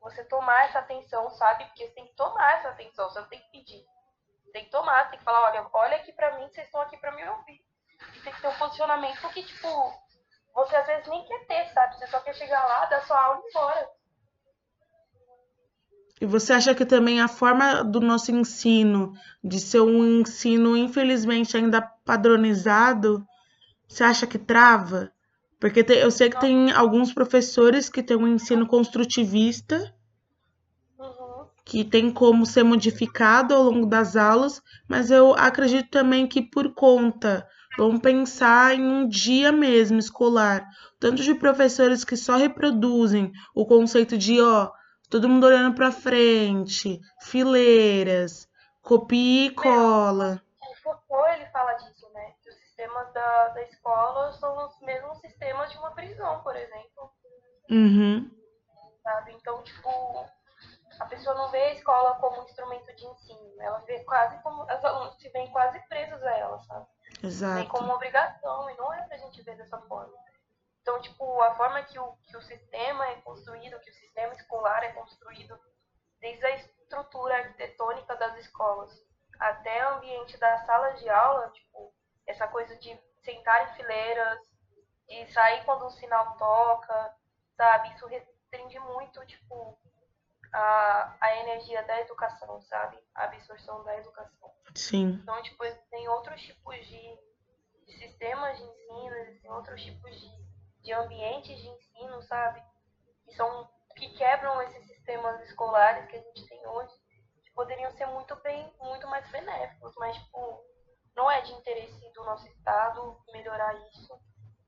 [0.03, 1.65] você tomar essa atenção, sabe?
[1.67, 3.85] Porque você tem que tomar essa atenção, você não tem que pedir.
[4.45, 6.97] Você tem que tomar, tem que falar, olha, olha aqui pra mim, vocês estão aqui
[6.99, 7.65] pra me ouvir.
[8.17, 9.69] E tem que ter um posicionamento que, tipo,
[10.53, 11.97] você às vezes nem quer ter, sabe?
[11.97, 13.91] Você só quer chegar lá, dar sua aula e ir embora.
[16.21, 19.13] E você acha que também a forma do nosso ensino,
[19.43, 23.27] de ser um ensino, infelizmente, ainda padronizado,
[23.89, 25.13] você acha que trava?
[25.63, 29.95] Porque eu sei que tem alguns professores que têm um ensino construtivista,
[30.99, 31.47] Uhum.
[31.65, 36.75] que tem como ser modificado ao longo das aulas, mas eu acredito também que por
[36.75, 37.47] conta,
[37.79, 40.67] vamos pensar em um dia mesmo escolar,
[40.99, 44.69] tanto de professores que só reproduzem o conceito de, ó,
[45.09, 48.49] todo mundo olhando para frente, fileiras,
[48.83, 50.43] copia e cola.
[50.61, 52.02] O Foucault, ele fala disso,
[52.83, 57.13] sistemas da, da escola são os mesmos sistemas de uma prisão, por exemplo.
[57.71, 58.31] Uhum,
[59.03, 59.33] sabe?
[59.33, 60.29] Então, tipo,
[60.99, 64.65] a pessoa não vê a escola como um instrumento de ensino, ela vê quase como,
[64.65, 66.87] os alunos se veem quase presos a ela, sabe?
[67.21, 67.69] Vem exato.
[67.69, 70.13] como uma obrigação, e não é pra gente ver dessa forma.
[70.81, 74.83] Então, tipo, a forma que o, que o sistema é construído, que o sistema escolar
[74.83, 75.59] é construído,
[76.21, 78.91] desde a estrutura arquitetônica das escolas
[79.39, 81.93] até o ambiente das salas de aula, tipo,
[82.27, 84.39] essa coisa de sentar em fileiras,
[85.09, 87.17] de sair quando um sinal toca,
[87.57, 87.93] sabe?
[87.95, 89.79] Isso restringe muito, tipo,
[90.53, 92.99] a, a energia da educação, sabe?
[93.15, 94.53] A absorção da educação.
[94.75, 97.19] Sim, Então, tipo, tem outros tipos de,
[97.87, 100.29] de sistemas de ensino, existem outros tipos de,
[100.83, 102.63] de ambientes de ensino, sabe?
[103.25, 106.95] Que são que quebram esses sistemas escolares que a gente tem hoje,
[107.45, 110.65] que poderiam ser muito bem, muito mais benéficos, mas tipo,
[111.17, 114.19] não é de interesse do nosso estado melhorar isso.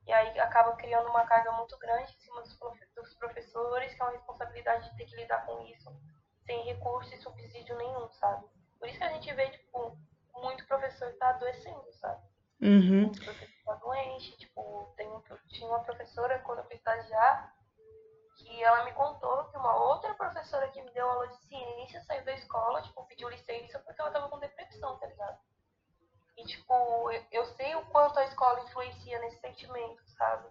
[0.06, 4.02] E aí acaba criando uma carga muito grande em cima dos, profe- dos professores, que
[4.02, 5.90] é uma responsabilidade de ter que lidar com isso
[6.46, 8.46] sem recurso e subsídio nenhum, sabe?
[8.78, 9.98] Por isso que a gente vê, tipo,
[10.34, 12.22] muito professor tá adoecendo, sabe?
[12.60, 17.54] uhum, Muito professor tá doente, tipo, tem um, tinha uma professora quando eu fui estagiar
[18.36, 22.24] que ela me contou que uma outra professora que me deu aula de ciência saiu
[22.24, 25.38] da escola, tipo, pediu licença porque ela tava com depressão, tá ligado?
[26.36, 26.74] E, tipo,
[27.30, 30.48] eu, sei o quanto a escola influencia nesse sentimento, sabe?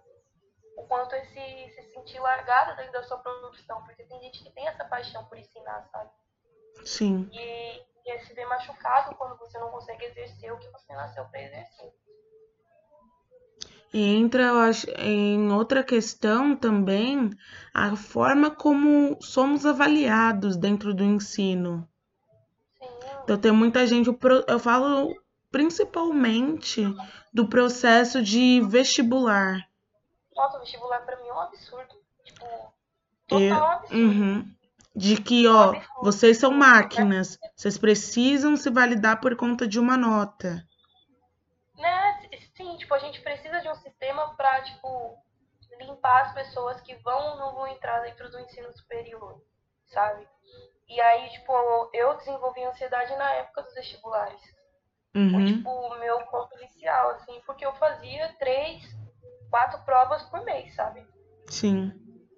[0.76, 4.66] O quanto esse se sentir largada dentro da sua profissão, porque tem gente que tem
[4.66, 6.10] essa paixão por ensinar, sabe?
[6.84, 7.28] sim.
[7.32, 11.42] E, e se vê machucado quando você não consegue exercer o que você nasceu para
[11.42, 11.92] exercer.
[13.92, 17.30] E entra, eu acho, em outra questão também,
[17.72, 21.88] a forma como somos avaliados dentro do ensino.
[22.76, 22.88] Sim,
[23.22, 24.10] Então, tem muita gente,
[24.48, 25.14] eu falo
[25.54, 26.82] principalmente
[27.32, 29.60] do processo de vestibular.
[30.34, 31.94] nossa, o vestibular pra mim é um absurdo.
[32.24, 32.44] Tipo,
[33.30, 34.02] Eu- total absurdo.
[34.02, 34.54] Uhum.
[34.96, 40.66] De que, ó, vocês são máquinas, vocês precisam se validar por conta de uma nota.
[41.76, 42.28] Né?
[42.56, 45.16] Sim, tipo, a gente precisa de um sistema pra, tipo,
[45.80, 49.40] limpar as pessoas que vão ou não vão entrar dentro do ensino superior,
[49.86, 50.26] sabe?
[50.88, 51.52] E aí, tipo,
[51.92, 54.53] eu desenvolvi ansiedade na época dos vestibulares.
[55.14, 55.46] Uhum.
[55.46, 58.82] tipo, o meu ponto inicial, assim, porque eu fazia três,
[59.48, 61.06] quatro provas por mês, sabe?
[61.48, 61.92] Sim.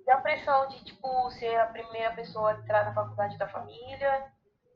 [0.06, 4.30] E a pressão de, tipo, ser a primeira pessoa a entrar na faculdade da família,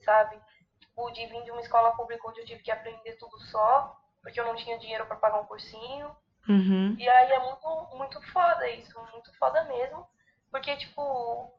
[0.05, 0.41] sabe?
[0.81, 4.41] Tipo, de vir de uma escola pública onde eu tive que aprender tudo só, porque
[4.41, 6.17] eu não tinha dinheiro para pagar um cursinho.
[6.49, 6.97] Uhum.
[6.99, 10.07] E aí é muito, muito foda isso, muito foda mesmo.
[10.51, 11.53] Porque, tipo,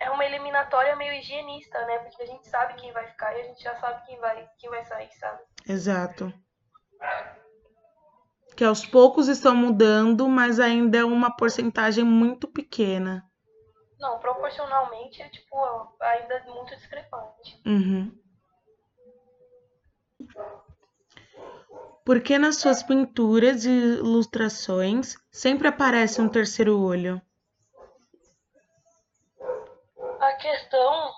[0.00, 1.98] é uma eliminatória meio higienista, né?
[1.98, 4.70] Porque a gente sabe quem vai ficar e a gente já sabe quem vai, quem
[4.70, 5.42] vai sair, sabe?
[5.68, 6.32] Exato.
[8.56, 13.24] Que aos poucos estão mudando, mas ainda é uma porcentagem muito pequena.
[13.98, 15.56] Não, proporcionalmente é, tipo,
[16.00, 17.60] ainda muito discrepante.
[17.66, 18.18] Uhum.
[22.04, 27.20] Por que nas suas pinturas e ilustrações sempre aparece um terceiro olho?
[30.20, 31.12] A questão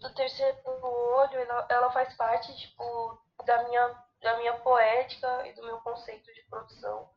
[0.00, 5.62] do terceiro olho, ela, ela faz parte, tipo, da minha, da minha poética e do
[5.64, 7.10] meu conceito de produção.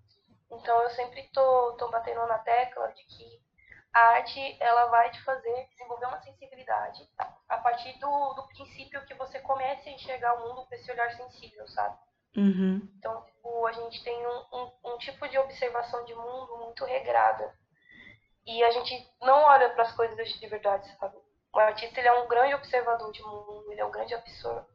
[0.52, 3.46] Então eu sempre tô, tô batendo na tecla de que
[3.94, 7.08] a arte ela vai te fazer desenvolver uma sensibilidade
[7.48, 11.12] a partir do, do princípio que você comece a enxergar o mundo com esse olhar
[11.16, 11.98] sensível, sabe?
[12.36, 12.82] Uhum.
[12.98, 17.54] Então, tipo, a gente tem um, um, um, tipo de observação de mundo muito regrada.
[18.46, 21.18] E a gente não olha para as coisas de verdade, sabe?
[21.54, 24.68] O artista ele é um grande observador de mundo, ele é um grande absorver.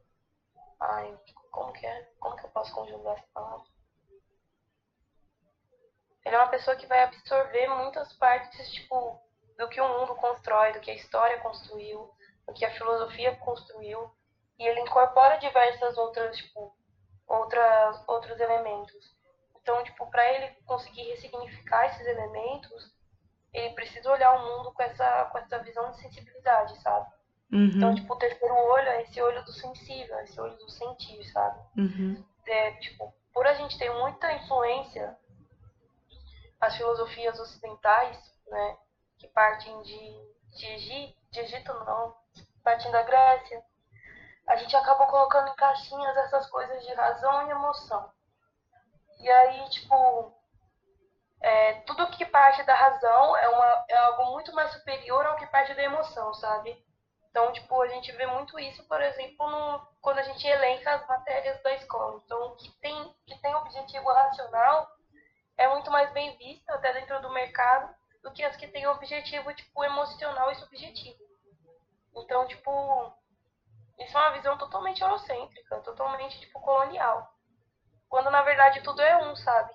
[0.80, 1.16] Ai,
[1.50, 2.11] como que é?
[2.18, 3.66] Como que eu posso conjugar essa palavra?
[6.24, 9.20] Ele é uma pessoa que vai absorver muitas partes, tipo,
[9.59, 12.11] do que o mundo constrói, do que a história construiu,
[12.46, 14.11] do que a filosofia construiu.
[14.59, 16.74] E ele incorpora diversas outras, tipo,
[17.26, 19.16] outras, outros elementos.
[19.56, 22.99] Então, tipo, para ele conseguir ressignificar esses elementos,
[23.52, 27.10] ele precisa olhar o mundo com essa, com essa visão de sensibilidade, sabe?
[27.52, 27.72] Uhum.
[27.74, 31.24] Então, tipo, o terceiro olho é esse olho do sensível, é esse olho do sentir,
[31.32, 31.58] sabe?
[31.76, 32.24] Uhum.
[32.46, 35.16] É, tipo, por a gente ter muita influência
[36.60, 38.76] as filosofias ocidentais, né,
[39.18, 42.14] que partem de, de Egito, de Egito não,
[42.62, 43.62] partindo da Grécia,
[44.46, 48.10] a gente acabou colocando em caixinhas essas coisas de razão e emoção.
[49.20, 50.34] E aí, tipo,
[51.40, 55.46] é, tudo que parte da razão é, uma, é algo muito mais superior ao que
[55.46, 56.76] parte da emoção, sabe?
[57.31, 61.07] Então, tipo, a gente vê muito isso, por exemplo, no, quando a gente elenca as
[61.07, 62.20] matérias da escola.
[62.24, 64.88] Então, que tem, que tem objetivo racional
[65.57, 69.53] é muito mais bem vista até dentro do mercado do que as que têm objetivo
[69.55, 71.18] tipo emocional e subjetivo.
[72.16, 73.14] Então, tipo,
[73.98, 77.33] isso é uma visão totalmente eurocêntrica, totalmente tipo colonial.
[78.09, 79.72] Quando na verdade tudo é um, sabe?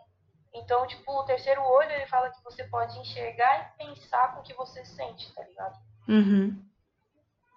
[0.56, 4.44] Então, tipo, o terceiro olho ele fala que você pode enxergar e pensar com o
[4.44, 5.76] que você sente, tá ligado?
[6.08, 6.66] Uhum.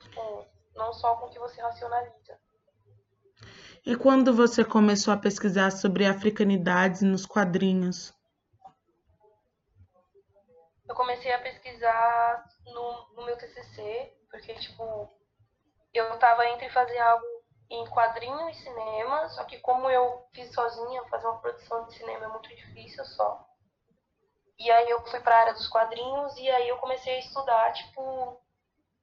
[0.00, 2.38] Tipo, não só com o que você racionaliza.
[3.86, 8.12] E quando você começou a pesquisar sobre africanidades nos quadrinhos?
[10.88, 15.12] eu comecei a pesquisar no, no meu TCC, porque, tipo,
[15.92, 17.26] eu tava entre fazer algo
[17.70, 22.24] em quadrinho e cinema, só que como eu fiz sozinha, fazer uma produção de cinema
[22.24, 23.46] é muito difícil só.
[24.58, 27.72] E aí eu fui para a área dos quadrinhos e aí eu comecei a estudar,
[27.74, 28.40] tipo,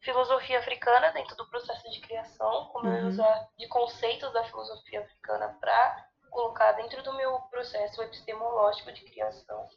[0.02, 2.98] filosofia africana dentro do processo de criação, como uhum.
[2.98, 9.06] eu usar de conceitos da filosofia africana para colocar dentro do meu processo epistemológico de
[9.06, 9.70] criação.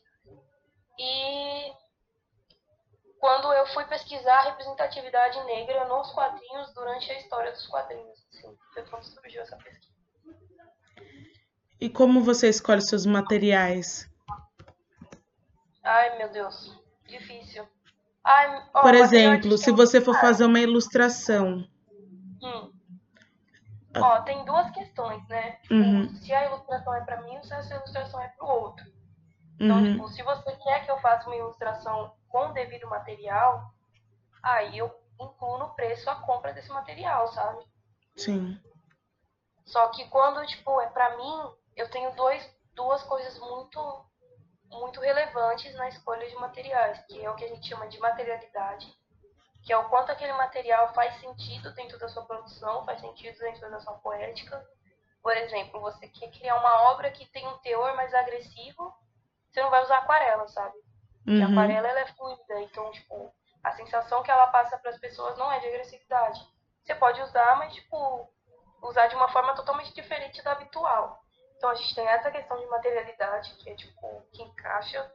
[0.99, 1.73] E
[3.19, 8.27] quando eu fui pesquisar a representatividade negra nos quadrinhos durante a história dos quadrinhos.
[8.33, 9.89] Assim, foi quando surgiu essa pesquisa.
[11.81, 14.09] E como você escolhe seus materiais?
[15.85, 16.77] Ai, meu Deus,
[17.07, 17.69] difícil.
[18.25, 21.67] Ai, ó, Por exemplo, se você for fazer uma ilustração.
[22.43, 22.73] Hum.
[23.97, 25.53] Ó, tem duas questões, né?
[25.63, 26.15] Tipo, uhum.
[26.17, 28.85] Se a ilustração é para mim ou se a ilustração é para o outro.
[29.59, 29.93] Então, uhum.
[29.93, 33.73] tipo, se você quer que eu faça uma ilustração com o devido material,
[34.43, 37.67] aí eu incluo no preço a compra desse material, sabe?
[38.17, 38.61] Sim.
[39.67, 42.43] Só que quando, tipo, é pra mim, eu tenho dois,
[42.75, 44.05] duas coisas muito,
[44.71, 48.93] muito relevantes na escolha de materiais, que é o que a gente chama de materialidade,
[49.63, 53.71] que é o quanto aquele material faz sentido dentro da sua produção, faz sentido dentro
[53.71, 54.65] da sua poética.
[55.23, 58.95] Por exemplo, você quer criar uma obra que tem um teor mais agressivo,
[59.51, 60.79] você não vai usar aquarela, sabe?
[61.29, 61.45] Uhum.
[61.45, 65.37] a aquarela ela é fluida, então, tipo, a sensação que ela passa para as pessoas
[65.37, 66.41] não é de agressividade.
[66.83, 68.29] Você pode usar, mas, tipo,
[68.83, 71.21] usar de uma forma totalmente diferente da habitual.
[71.57, 75.13] Então, a gente tem essa questão de materialidade, que é, tipo, que encaixa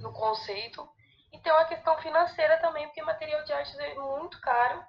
[0.00, 0.88] no conceito.
[1.32, 4.84] E tem uma questão financeira também, porque material de arte é muito caro.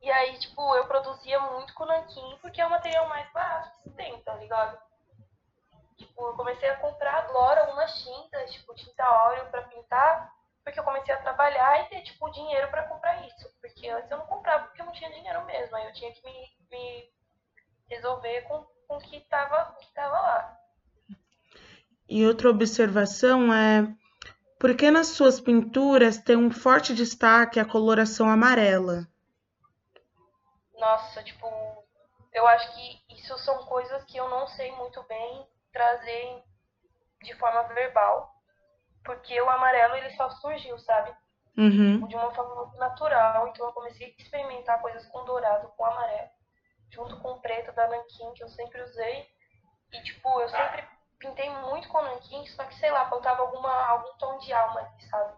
[0.00, 3.82] E aí, tipo, eu produzia muito com nanquim, porque é o material mais barato que
[3.82, 4.78] se tem, tá ligado?
[6.00, 10.32] Tipo, eu comecei a comprar agora algumas tintas, tipo, tinta óleo para pintar,
[10.64, 13.54] porque eu comecei a trabalhar e ter, tipo, dinheiro para comprar isso.
[13.60, 15.76] Porque antes eu não comprava porque eu não tinha dinheiro mesmo.
[15.76, 17.12] Aí eu tinha que me, me
[17.86, 20.58] resolver com, com o que tava, que tava lá.
[22.08, 23.94] E outra observação é
[24.58, 29.06] por que nas suas pinturas tem um forte destaque a coloração amarela?
[30.78, 31.46] Nossa, tipo,
[32.32, 36.42] eu acho que isso são coisas que eu não sei muito bem trazer
[37.22, 38.30] de forma verbal,
[39.04, 41.14] porque o amarelo ele só surgiu, sabe?
[41.56, 42.06] Uhum.
[42.06, 46.30] De uma forma natural, então eu comecei a experimentar coisas com dourado, com amarelo,
[46.90, 49.26] junto com o preto da Nankin, que eu sempre usei,
[49.92, 54.16] e tipo, eu sempre pintei muito com nanquim, só que sei lá, faltava alguma, algum
[54.16, 55.34] tom de alma ali, sabe?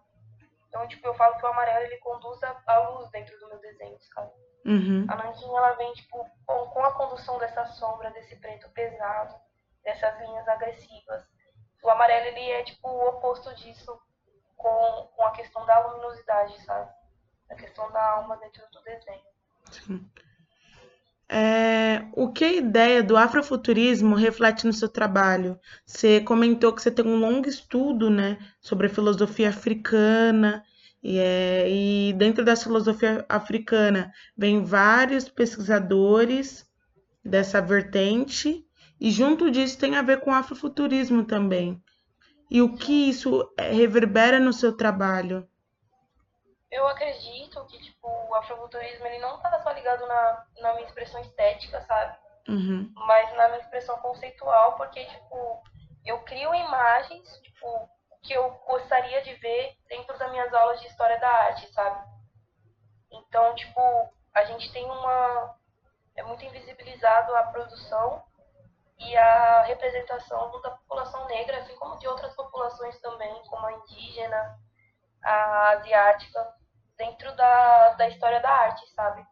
[0.68, 3.58] Então, tipo, eu falo que o amarelo ele conduz a, a luz dentro do meu
[3.58, 4.32] desenho, sabe?
[4.64, 5.06] Uhum.
[5.08, 9.34] A nanquim ela vem, tipo, com, com a condução dessa sombra, desse preto pesado,
[9.84, 11.24] dessas linhas agressivas.
[11.82, 13.98] O amarelo ele é, tipo, o oposto disso
[14.56, 16.90] com, com a questão da luminosidade, sabe?
[17.50, 19.22] A questão da alma dentro do desenho.
[19.70, 20.10] Sim.
[21.28, 25.58] É, o que a ideia do afrofuturismo reflete no seu trabalho?
[25.86, 30.62] Você comentou que você tem um longo estudo, né, sobre a filosofia africana,
[31.02, 36.70] e, é, e dentro da filosofia africana vem vários pesquisadores
[37.24, 38.64] dessa vertente,
[39.02, 41.82] e junto disso tem a ver com o afrofuturismo também.
[42.48, 45.44] E o que isso é, reverbera no seu trabalho?
[46.70, 51.20] Eu acredito que, tipo, o afrofuturismo ele não tá só ligado na, na minha expressão
[51.20, 52.16] estética, sabe?
[52.48, 52.92] Uhum.
[52.94, 55.64] Mas na minha expressão conceitual, porque, tipo,
[56.06, 57.90] eu crio imagens, tipo,
[58.22, 62.08] que eu gostaria de ver dentro das minhas aulas de história da arte, sabe?
[63.10, 63.80] Então, tipo,
[64.32, 65.56] a gente tem uma.
[66.14, 68.22] É muito invisibilizado a produção
[69.04, 74.58] e a representação da população negra, assim como de outras populações também, como a indígena,
[75.22, 76.54] a asiática
[76.96, 79.26] dentro da, da história da arte, sabe?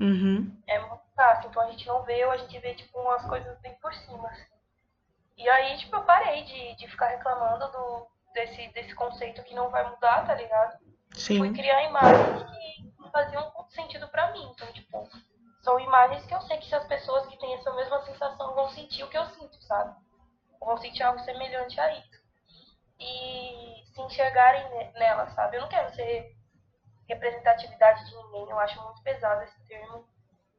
[0.00, 0.56] Uhum.
[0.66, 3.58] É muito fácil, então a gente não vê ou a gente vê, tipo, umas coisas
[3.60, 4.56] bem por cima, assim.
[5.36, 9.70] E aí, tipo, eu parei de, de ficar reclamando do, desse, desse conceito que não
[9.70, 10.78] vai mudar, tá ligado?
[11.14, 11.38] Sim.
[11.38, 15.08] Fui criar imagens que faziam sentido pra mim, então, tipo,
[15.66, 18.70] são imagens que eu sei que se as pessoas que têm essa mesma sensação vão
[18.70, 19.96] sentir o que eu sinto, sabe?
[20.60, 22.22] Vão sentir algo semelhante a isso.
[23.00, 25.56] E se enxergarem nela, sabe?
[25.56, 26.36] Eu não quero ser
[27.08, 28.48] representatividade de ninguém.
[28.48, 30.06] Eu acho muito pesado esse termo.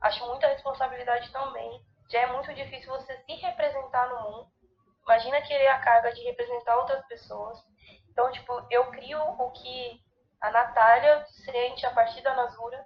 [0.02, 1.82] Acho muita responsabilidade também.
[2.12, 4.52] Já é muito difícil você se representar no mundo.
[5.04, 7.58] Imagina querer a carga de representar outras pessoas.
[8.10, 10.02] Então, tipo, eu crio o que
[10.42, 12.86] a Natália sente a partir da Nasura.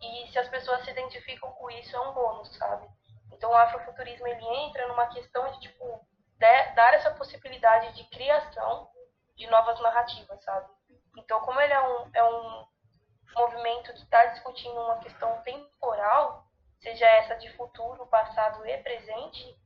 [0.00, 2.88] E se as pessoas se identificam com isso, é um bônus, sabe?
[3.32, 6.06] Então, o afrofuturismo, ele entra numa questão de, tipo,
[6.38, 8.90] de, dar essa possibilidade de criação
[9.36, 10.68] de novas narrativas, sabe?
[11.16, 12.66] Então, como ele é um, é um
[13.36, 16.44] movimento que está discutindo uma questão temporal,
[16.80, 19.58] seja essa de futuro, passado e presente,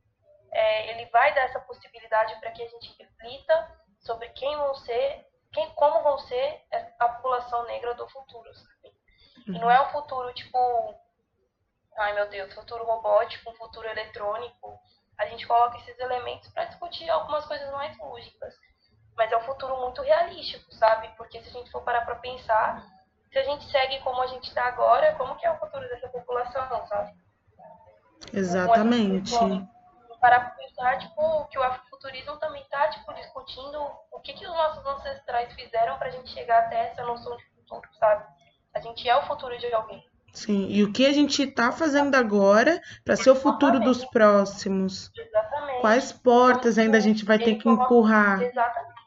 [0.53, 5.27] é, ele vai dar essa possibilidade para que a gente reflita sobre quem vão ser,
[5.53, 6.65] quem, como vão ser
[6.99, 8.53] a população negra do futuro.
[8.55, 8.80] Sabe?
[9.57, 10.95] E não é um futuro tipo,
[11.99, 14.79] ai meu Deus, futuro robótico, um futuro eletrônico.
[15.19, 18.55] A gente coloca esses elementos para discutir algumas coisas mais lógicas.
[19.17, 21.09] Mas é um futuro muito realístico, sabe?
[21.17, 22.83] Porque se a gente for parar para pensar,
[23.31, 26.09] se a gente segue como a gente está agora, como que é o futuro dessa
[26.09, 27.13] população, sabe?
[28.33, 29.35] Exatamente.
[30.21, 33.81] Para pensar, tipo, que o afrofuturismo também está tipo, discutindo
[34.11, 37.45] o que, que os nossos ancestrais fizeram para a gente chegar até essa noção de
[37.51, 38.27] futuro, sabe?
[38.75, 40.05] A gente é o futuro de alguém.
[40.33, 45.11] Sim, e o que a gente está fazendo agora para ser o futuro dos próximos?
[45.17, 45.81] Exatamente.
[45.81, 48.43] Quais portas ainda a gente vai ter que coloca, empurrar?
[48.43, 49.01] Exatamente.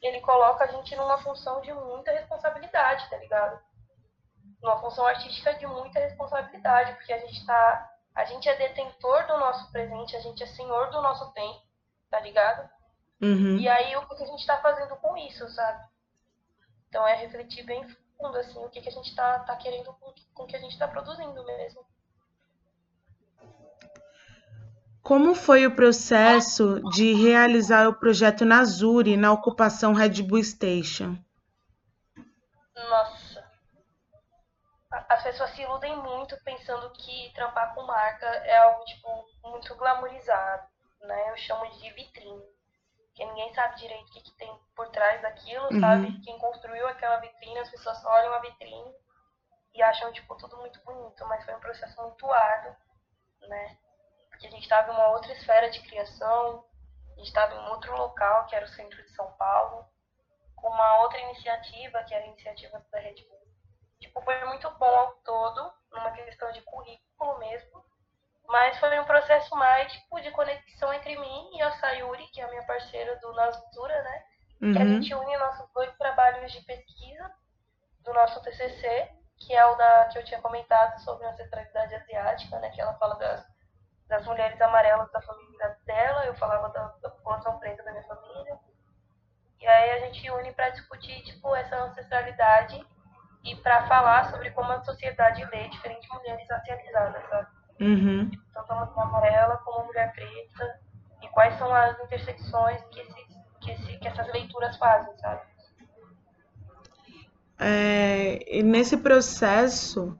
[0.00, 3.58] Ele coloca a gente numa função de muita responsabilidade, tá ligado?
[4.62, 7.90] Numa função artística de muita responsabilidade, porque a gente tá.
[8.14, 11.62] A gente é detentor do nosso presente, a gente é senhor do nosso tempo,
[12.10, 12.68] tá ligado?
[13.20, 13.56] Uhum.
[13.58, 15.84] E aí o que a gente tá fazendo com isso, sabe?
[16.88, 17.86] Então é refletir bem
[18.18, 20.76] fundo, assim, o que, que a gente tá, tá querendo com, o que a gente
[20.76, 21.86] tá produzindo mesmo.
[25.02, 31.16] Como foi o processo de realizar o projeto Nazuri na ocupação Red Bull Station?
[32.76, 33.48] Nossa.
[34.90, 39.08] As pessoas se iludem muito pensando que trampar com marca é algo, tipo,
[39.44, 40.68] muito glamourizado,
[41.00, 41.30] né?
[41.30, 42.57] Eu chamo de vitrine.
[43.18, 45.80] Porque ninguém sabe direito o que, que tem por trás daquilo, Uhum.
[45.80, 46.20] sabe?
[46.20, 48.94] Quem construiu aquela vitrine, as pessoas só olham a vitrine
[49.74, 51.26] e acham, tipo, tudo muito bonito.
[51.26, 52.76] Mas foi um processo muito árduo,
[53.48, 53.76] né?
[54.30, 56.64] Porque a gente estava em uma outra esfera de criação,
[57.06, 59.84] a gente estava em um outro local, que era o centro de São Paulo,
[60.54, 63.48] com uma outra iniciativa, que era a iniciativa da Red Bull.
[63.98, 67.84] Tipo, foi muito bom ao todo, numa questão de currículo mesmo,
[68.48, 72.44] Mas foi um processo mais, tipo, de conexão entre mim e a Sayuri, que é
[72.44, 74.24] a minha parceira do Nasura, né?
[74.62, 74.72] Uhum.
[74.72, 77.30] Que a gente une nossos dois trabalhos de pesquisa
[78.00, 82.58] do nosso TCC, que é o da que eu tinha comentado sobre a ancestralidade asiática,
[82.58, 82.70] né?
[82.70, 83.46] Que ela fala das,
[84.08, 88.58] das mulheres amarelas da família dela, eu falava da, da população preta da minha família.
[89.60, 92.82] E aí a gente une para discutir, tipo, essa ancestralidade
[93.44, 97.57] e para falar sobre como a sociedade lê diferentes mulheres racializadas, sabe?
[97.80, 98.30] Uhum.
[98.52, 100.80] Tanto a mulher amarela como a mulher preta.
[101.22, 103.26] E quais são as intersecções que, esses,
[103.60, 105.42] que, esse, que essas leituras fazem, sabe?
[107.58, 110.16] É, nesse processo,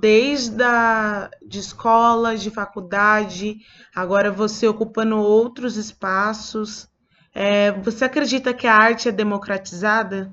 [0.00, 3.58] desde a de escola, de faculdade,
[3.94, 6.90] agora você ocupando outros espaços,
[7.34, 10.32] é, você acredita que a arte é democratizada?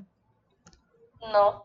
[1.20, 1.62] Não.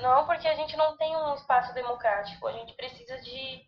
[0.00, 2.46] Não, porque a gente não tem um espaço democrático.
[2.46, 3.66] A gente precisa de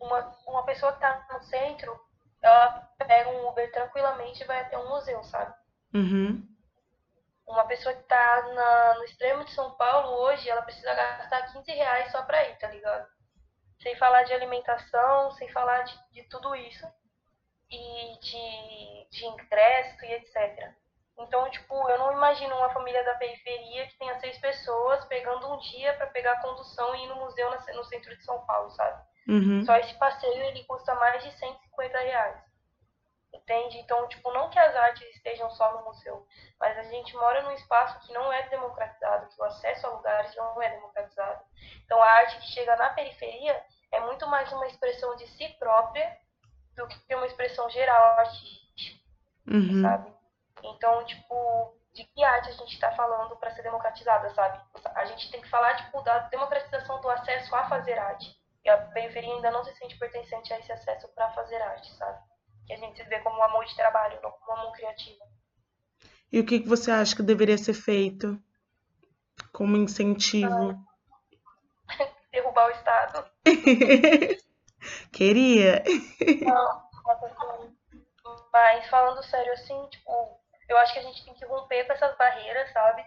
[0.00, 2.00] uma, uma pessoa que está no centro,
[2.42, 5.54] ela pega um Uber tranquilamente e vai até um museu, sabe?
[5.94, 6.48] Uhum.
[7.46, 12.12] Uma pessoa que está no extremo de São Paulo hoje, ela precisa gastar 15 reais
[12.12, 13.08] só para ir, tá ligado?
[13.82, 16.86] Sem falar de alimentação, sem falar de, de tudo isso.
[17.68, 20.74] E de, de ingresso e etc.
[21.18, 25.58] Então, tipo, eu não imagino uma família da periferia que tenha seis pessoas pegando um
[25.58, 29.04] dia para pegar a condução e ir no museu no centro de São Paulo, sabe?
[29.28, 29.64] Uhum.
[29.64, 32.50] Só esse passeio ele custa mais de 150 reais.
[33.32, 33.78] Entende?
[33.78, 36.26] Então, tipo, não que as artes estejam só no museu,
[36.58, 40.34] mas a gente mora num espaço que não é democratizado, que o acesso a lugares
[40.34, 41.40] não é democratizado.
[41.84, 46.18] Então, a arte que chega na periferia é muito mais uma expressão de si própria
[46.76, 49.04] do que uma expressão geral artística,
[49.46, 49.82] uhum.
[49.82, 50.12] sabe?
[50.62, 54.60] Então, tipo, de que arte a gente está falando para ser democratizada, sabe?
[54.94, 58.39] A gente tem que falar, tipo, da democratização do acesso a fazer arte.
[58.70, 62.18] A periferia ainda não se sente pertencente a esse acesso para fazer arte, sabe?
[62.66, 65.20] Que a gente se vê como um amor de trabalho, não como um amor criativo.
[66.32, 68.40] E o que, que você acha que deveria ser feito
[69.52, 70.78] como incentivo?
[71.88, 73.30] Ah, derrubar o Estado.
[75.12, 75.82] Queria.
[76.46, 76.90] Não,
[78.52, 82.16] mas falando sério assim, tipo, eu acho que a gente tem que romper com essas
[82.16, 83.04] barreiras, sabe?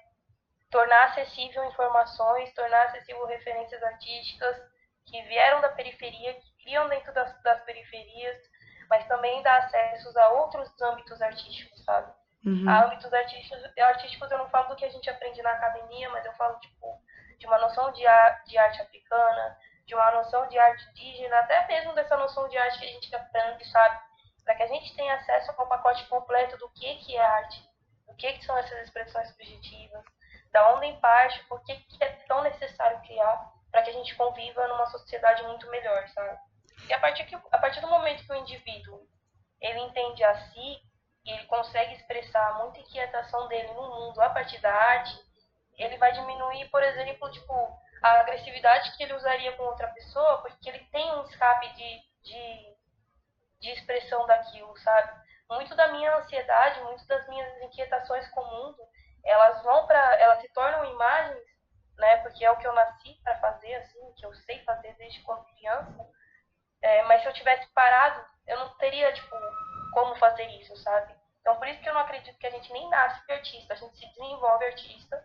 [0.70, 4.58] Tornar acessível informações, tornar acessível referências artísticas,
[5.06, 8.38] que vieram da periferia, que criam dentro das, das periferias,
[8.90, 12.12] mas também dá acessos a outros âmbitos artísticos, sabe?
[12.46, 12.70] Uhum.
[12.70, 16.26] A âmbitos artísticos, artísticos eu não falo do que a gente aprende na academia, mas
[16.26, 17.02] eu falo tipo
[17.40, 18.04] de uma noção de,
[18.46, 22.80] de arte africana, de uma noção de arte indígena, até mesmo dessa noção de arte
[22.80, 24.00] que a gente aprende, sabe?
[24.44, 27.64] Para que a gente tenha acesso ao pacote completo do que, que é arte,
[28.08, 30.04] do que, que são essas expressões subjetivas,
[30.52, 34.16] da onde em parte, por que, que é tão necessário criar para que a gente
[34.16, 36.38] conviva numa sociedade muito melhor, sabe?
[36.88, 39.02] E a partir, que, a partir do momento que o indivíduo
[39.60, 40.80] ele entende a si
[41.26, 45.18] ele consegue expressar muita inquietação dele no mundo a partir da arte,
[45.76, 47.54] ele vai diminuir, por exemplo, tipo,
[48.04, 52.76] a agressividade que ele usaria com outra pessoa, porque ele tem um escape de, de,
[53.60, 55.20] de expressão daquilo, sabe?
[55.50, 58.78] Muito da minha ansiedade, muito das minhas inquietações com o mundo,
[59.24, 61.53] elas vão para, elas se tornam imagens
[61.98, 62.18] né?
[62.18, 65.46] Porque é o que eu nasci para fazer, assim, que eu sei fazer desde quando
[65.46, 66.10] criança.
[66.82, 69.36] É, mas se eu tivesse parado, eu não teria, tipo,
[69.94, 71.16] como fazer isso, sabe?
[71.40, 73.98] Então, por isso que eu não acredito que a gente nem nasce artista, a gente
[73.98, 75.24] se desenvolve artista.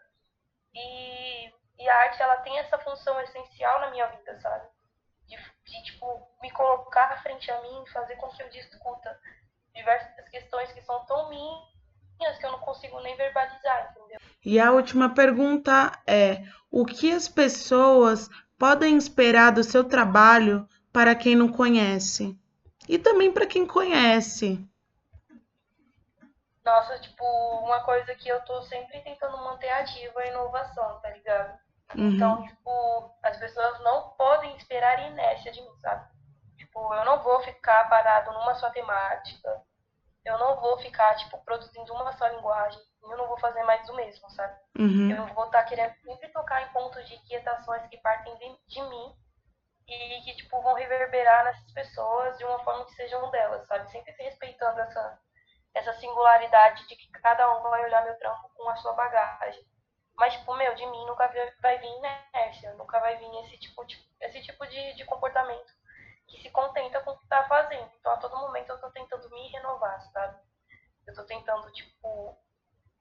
[0.74, 4.68] E, e a arte, ela tem essa função essencial na minha vida, sabe?
[5.26, 9.20] De, de, tipo, me colocar frente a mim, fazer com que eu discuta
[9.74, 11.77] diversas questões que são tão minhas
[12.18, 14.18] que eu não consigo nem verbalizar, entendeu?
[14.44, 21.14] E a última pergunta é: o que as pessoas podem esperar do seu trabalho para
[21.14, 22.38] quem não conhece?
[22.88, 24.58] E também para quem conhece.
[26.64, 27.24] Nossa, tipo,
[27.62, 31.58] uma coisa que eu tô sempre tentando manter ativa é a inovação, tá ligado?
[31.96, 32.10] Uhum.
[32.10, 36.06] Então, tipo, as pessoas não podem esperar inércia de mim, sabe?
[36.58, 39.62] Tipo, eu não vou ficar parado numa só temática.
[40.28, 42.80] Eu não vou ficar, tipo, produzindo uma só linguagem
[43.12, 44.54] eu não vou fazer mais o mesmo, sabe?
[44.78, 45.10] Uhum.
[45.10, 48.82] Eu vou estar tá querendo sempre tocar em pontos de inquietações que partem de, de,
[48.82, 49.14] mim
[49.86, 53.90] e que, tipo, vão reverberar nessas pessoas de uma forma que sejam delas, sabe?
[53.90, 55.20] Sempre respeitando essa,
[55.74, 59.64] essa singularidade de que cada um vai olhar meu trampo com a sua bagagem.
[60.16, 63.96] Mas, tipo, meu, de mim nunca vai vir inércia, nunca vai vir esse tipo de,
[64.20, 65.77] esse tipo de, de comportamento
[66.28, 67.90] que se contenta com o que tá fazendo.
[67.98, 70.38] Então, a todo momento eu tô tentando me renovar, sabe?
[71.06, 72.38] Eu tô tentando, tipo,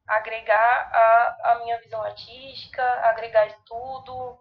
[0.07, 4.39] agregar a, a minha visão artística, agregar estudo,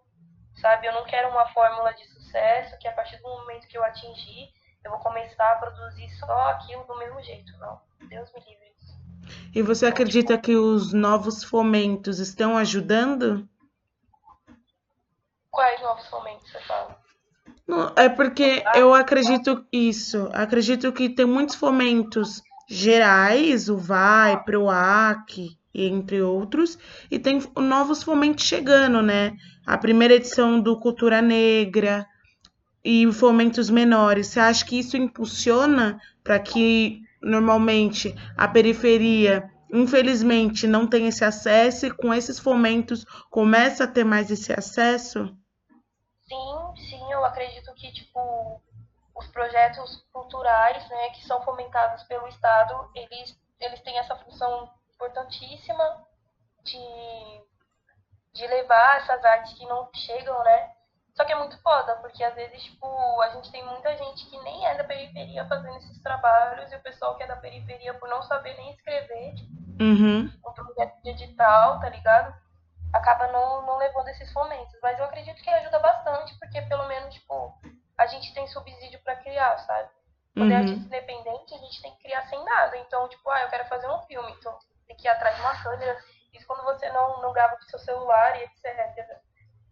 [0.61, 0.87] sabe?
[0.87, 4.53] Eu não quero uma fórmula de sucesso que a partir do momento que eu atingir,
[4.84, 7.53] eu vou começar a produzir só aquilo do mesmo jeito.
[7.59, 8.97] Não, Deus me livre disso.
[9.53, 13.49] E você acredita que os novos fomentos estão ajudando?
[15.51, 16.95] Quais novos fomentos você fala?
[17.67, 20.29] Não, é porque eu acredito isso.
[20.33, 26.79] Acredito que tem muitos fomentos gerais, o VAI, PROAC, entre outros,
[27.11, 29.33] e tem novos fomentos chegando, né?
[29.67, 32.07] A primeira edição do Cultura Negra
[32.85, 34.29] e fomentos menores.
[34.29, 41.87] Você acha que isso impulsiona para que normalmente a periferia, infelizmente, não tenha esse acesso
[41.87, 45.37] e com esses fomentos começa a ter mais esse acesso?
[46.29, 48.61] Sim, sim, eu acredito que tipo
[49.14, 56.07] os projetos culturais, né, que são fomentados pelo Estado, eles eles têm essa função importantíssima
[56.64, 57.47] de
[58.35, 60.72] de levar essas artes que não chegam, né?
[61.14, 62.87] Só que é muito foda, porque às vezes, tipo,
[63.22, 66.83] a gente tem muita gente que nem é da periferia fazendo esses trabalhos, e o
[66.83, 70.31] pessoal que é da periferia, por não saber nem escrever, tipo, uhum.
[70.47, 72.35] um projeto digital, tá ligado?
[72.97, 74.78] Acaba não, não levando esses fomentos.
[74.82, 77.55] Mas eu acredito que ajuda bastante, porque pelo menos, tipo,
[77.97, 79.88] a gente tem subsídio para criar, sabe?
[80.34, 80.61] Quando é uhum.
[80.61, 82.76] é artista independente, a gente tem que criar sem nada.
[82.78, 85.62] Então, tipo, ah, eu quero fazer um filme, então tem que ir atrás de uma
[85.62, 85.99] câmera.
[86.32, 89.18] Isso quando você não, não grava com seu celular e etc.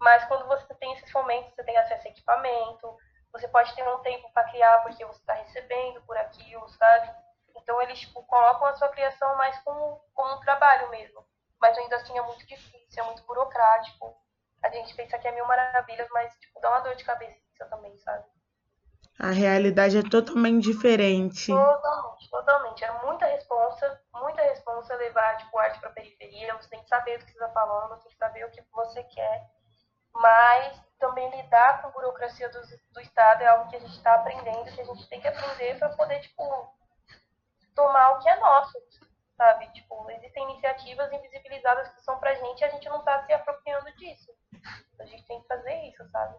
[0.00, 2.96] Mas quando você tem esses fomentos, você tem acesso a equipamento,
[3.32, 7.14] você pode ter um tempo para criar porque você está recebendo por aquilo, sabe?
[7.56, 11.24] Então eles tipo, colocam a sua criação mais como, como um trabalho mesmo
[11.60, 14.14] mas ainda assim é muito difícil, é muito burocrático.
[14.62, 17.38] A gente pensa que é mil maravilhas, mas tipo, dá uma dor de cabeça
[17.70, 18.24] também, sabe?
[19.18, 21.52] A realidade é totalmente diferente.
[21.52, 22.84] Totalmente, totalmente.
[22.84, 26.54] É muita responsa, muita responsa levar tipo, arte para periferia.
[26.56, 29.02] Você tem que saber o que você está falando, tem que saber o que você
[29.04, 29.50] quer.
[30.12, 32.60] Mas também lidar com a burocracia do,
[32.92, 35.78] do Estado é algo que a gente está aprendendo, que a gente tem que aprender
[35.78, 36.42] para poder, tipo,
[37.74, 38.78] tomar o que é nosso
[39.36, 39.70] sabe?
[39.72, 43.92] Tipo, existem iniciativas invisibilizadas que são pra gente e a gente não tá se apropriando
[43.96, 44.32] disso.
[45.00, 46.38] A gente tem que fazer isso, sabe?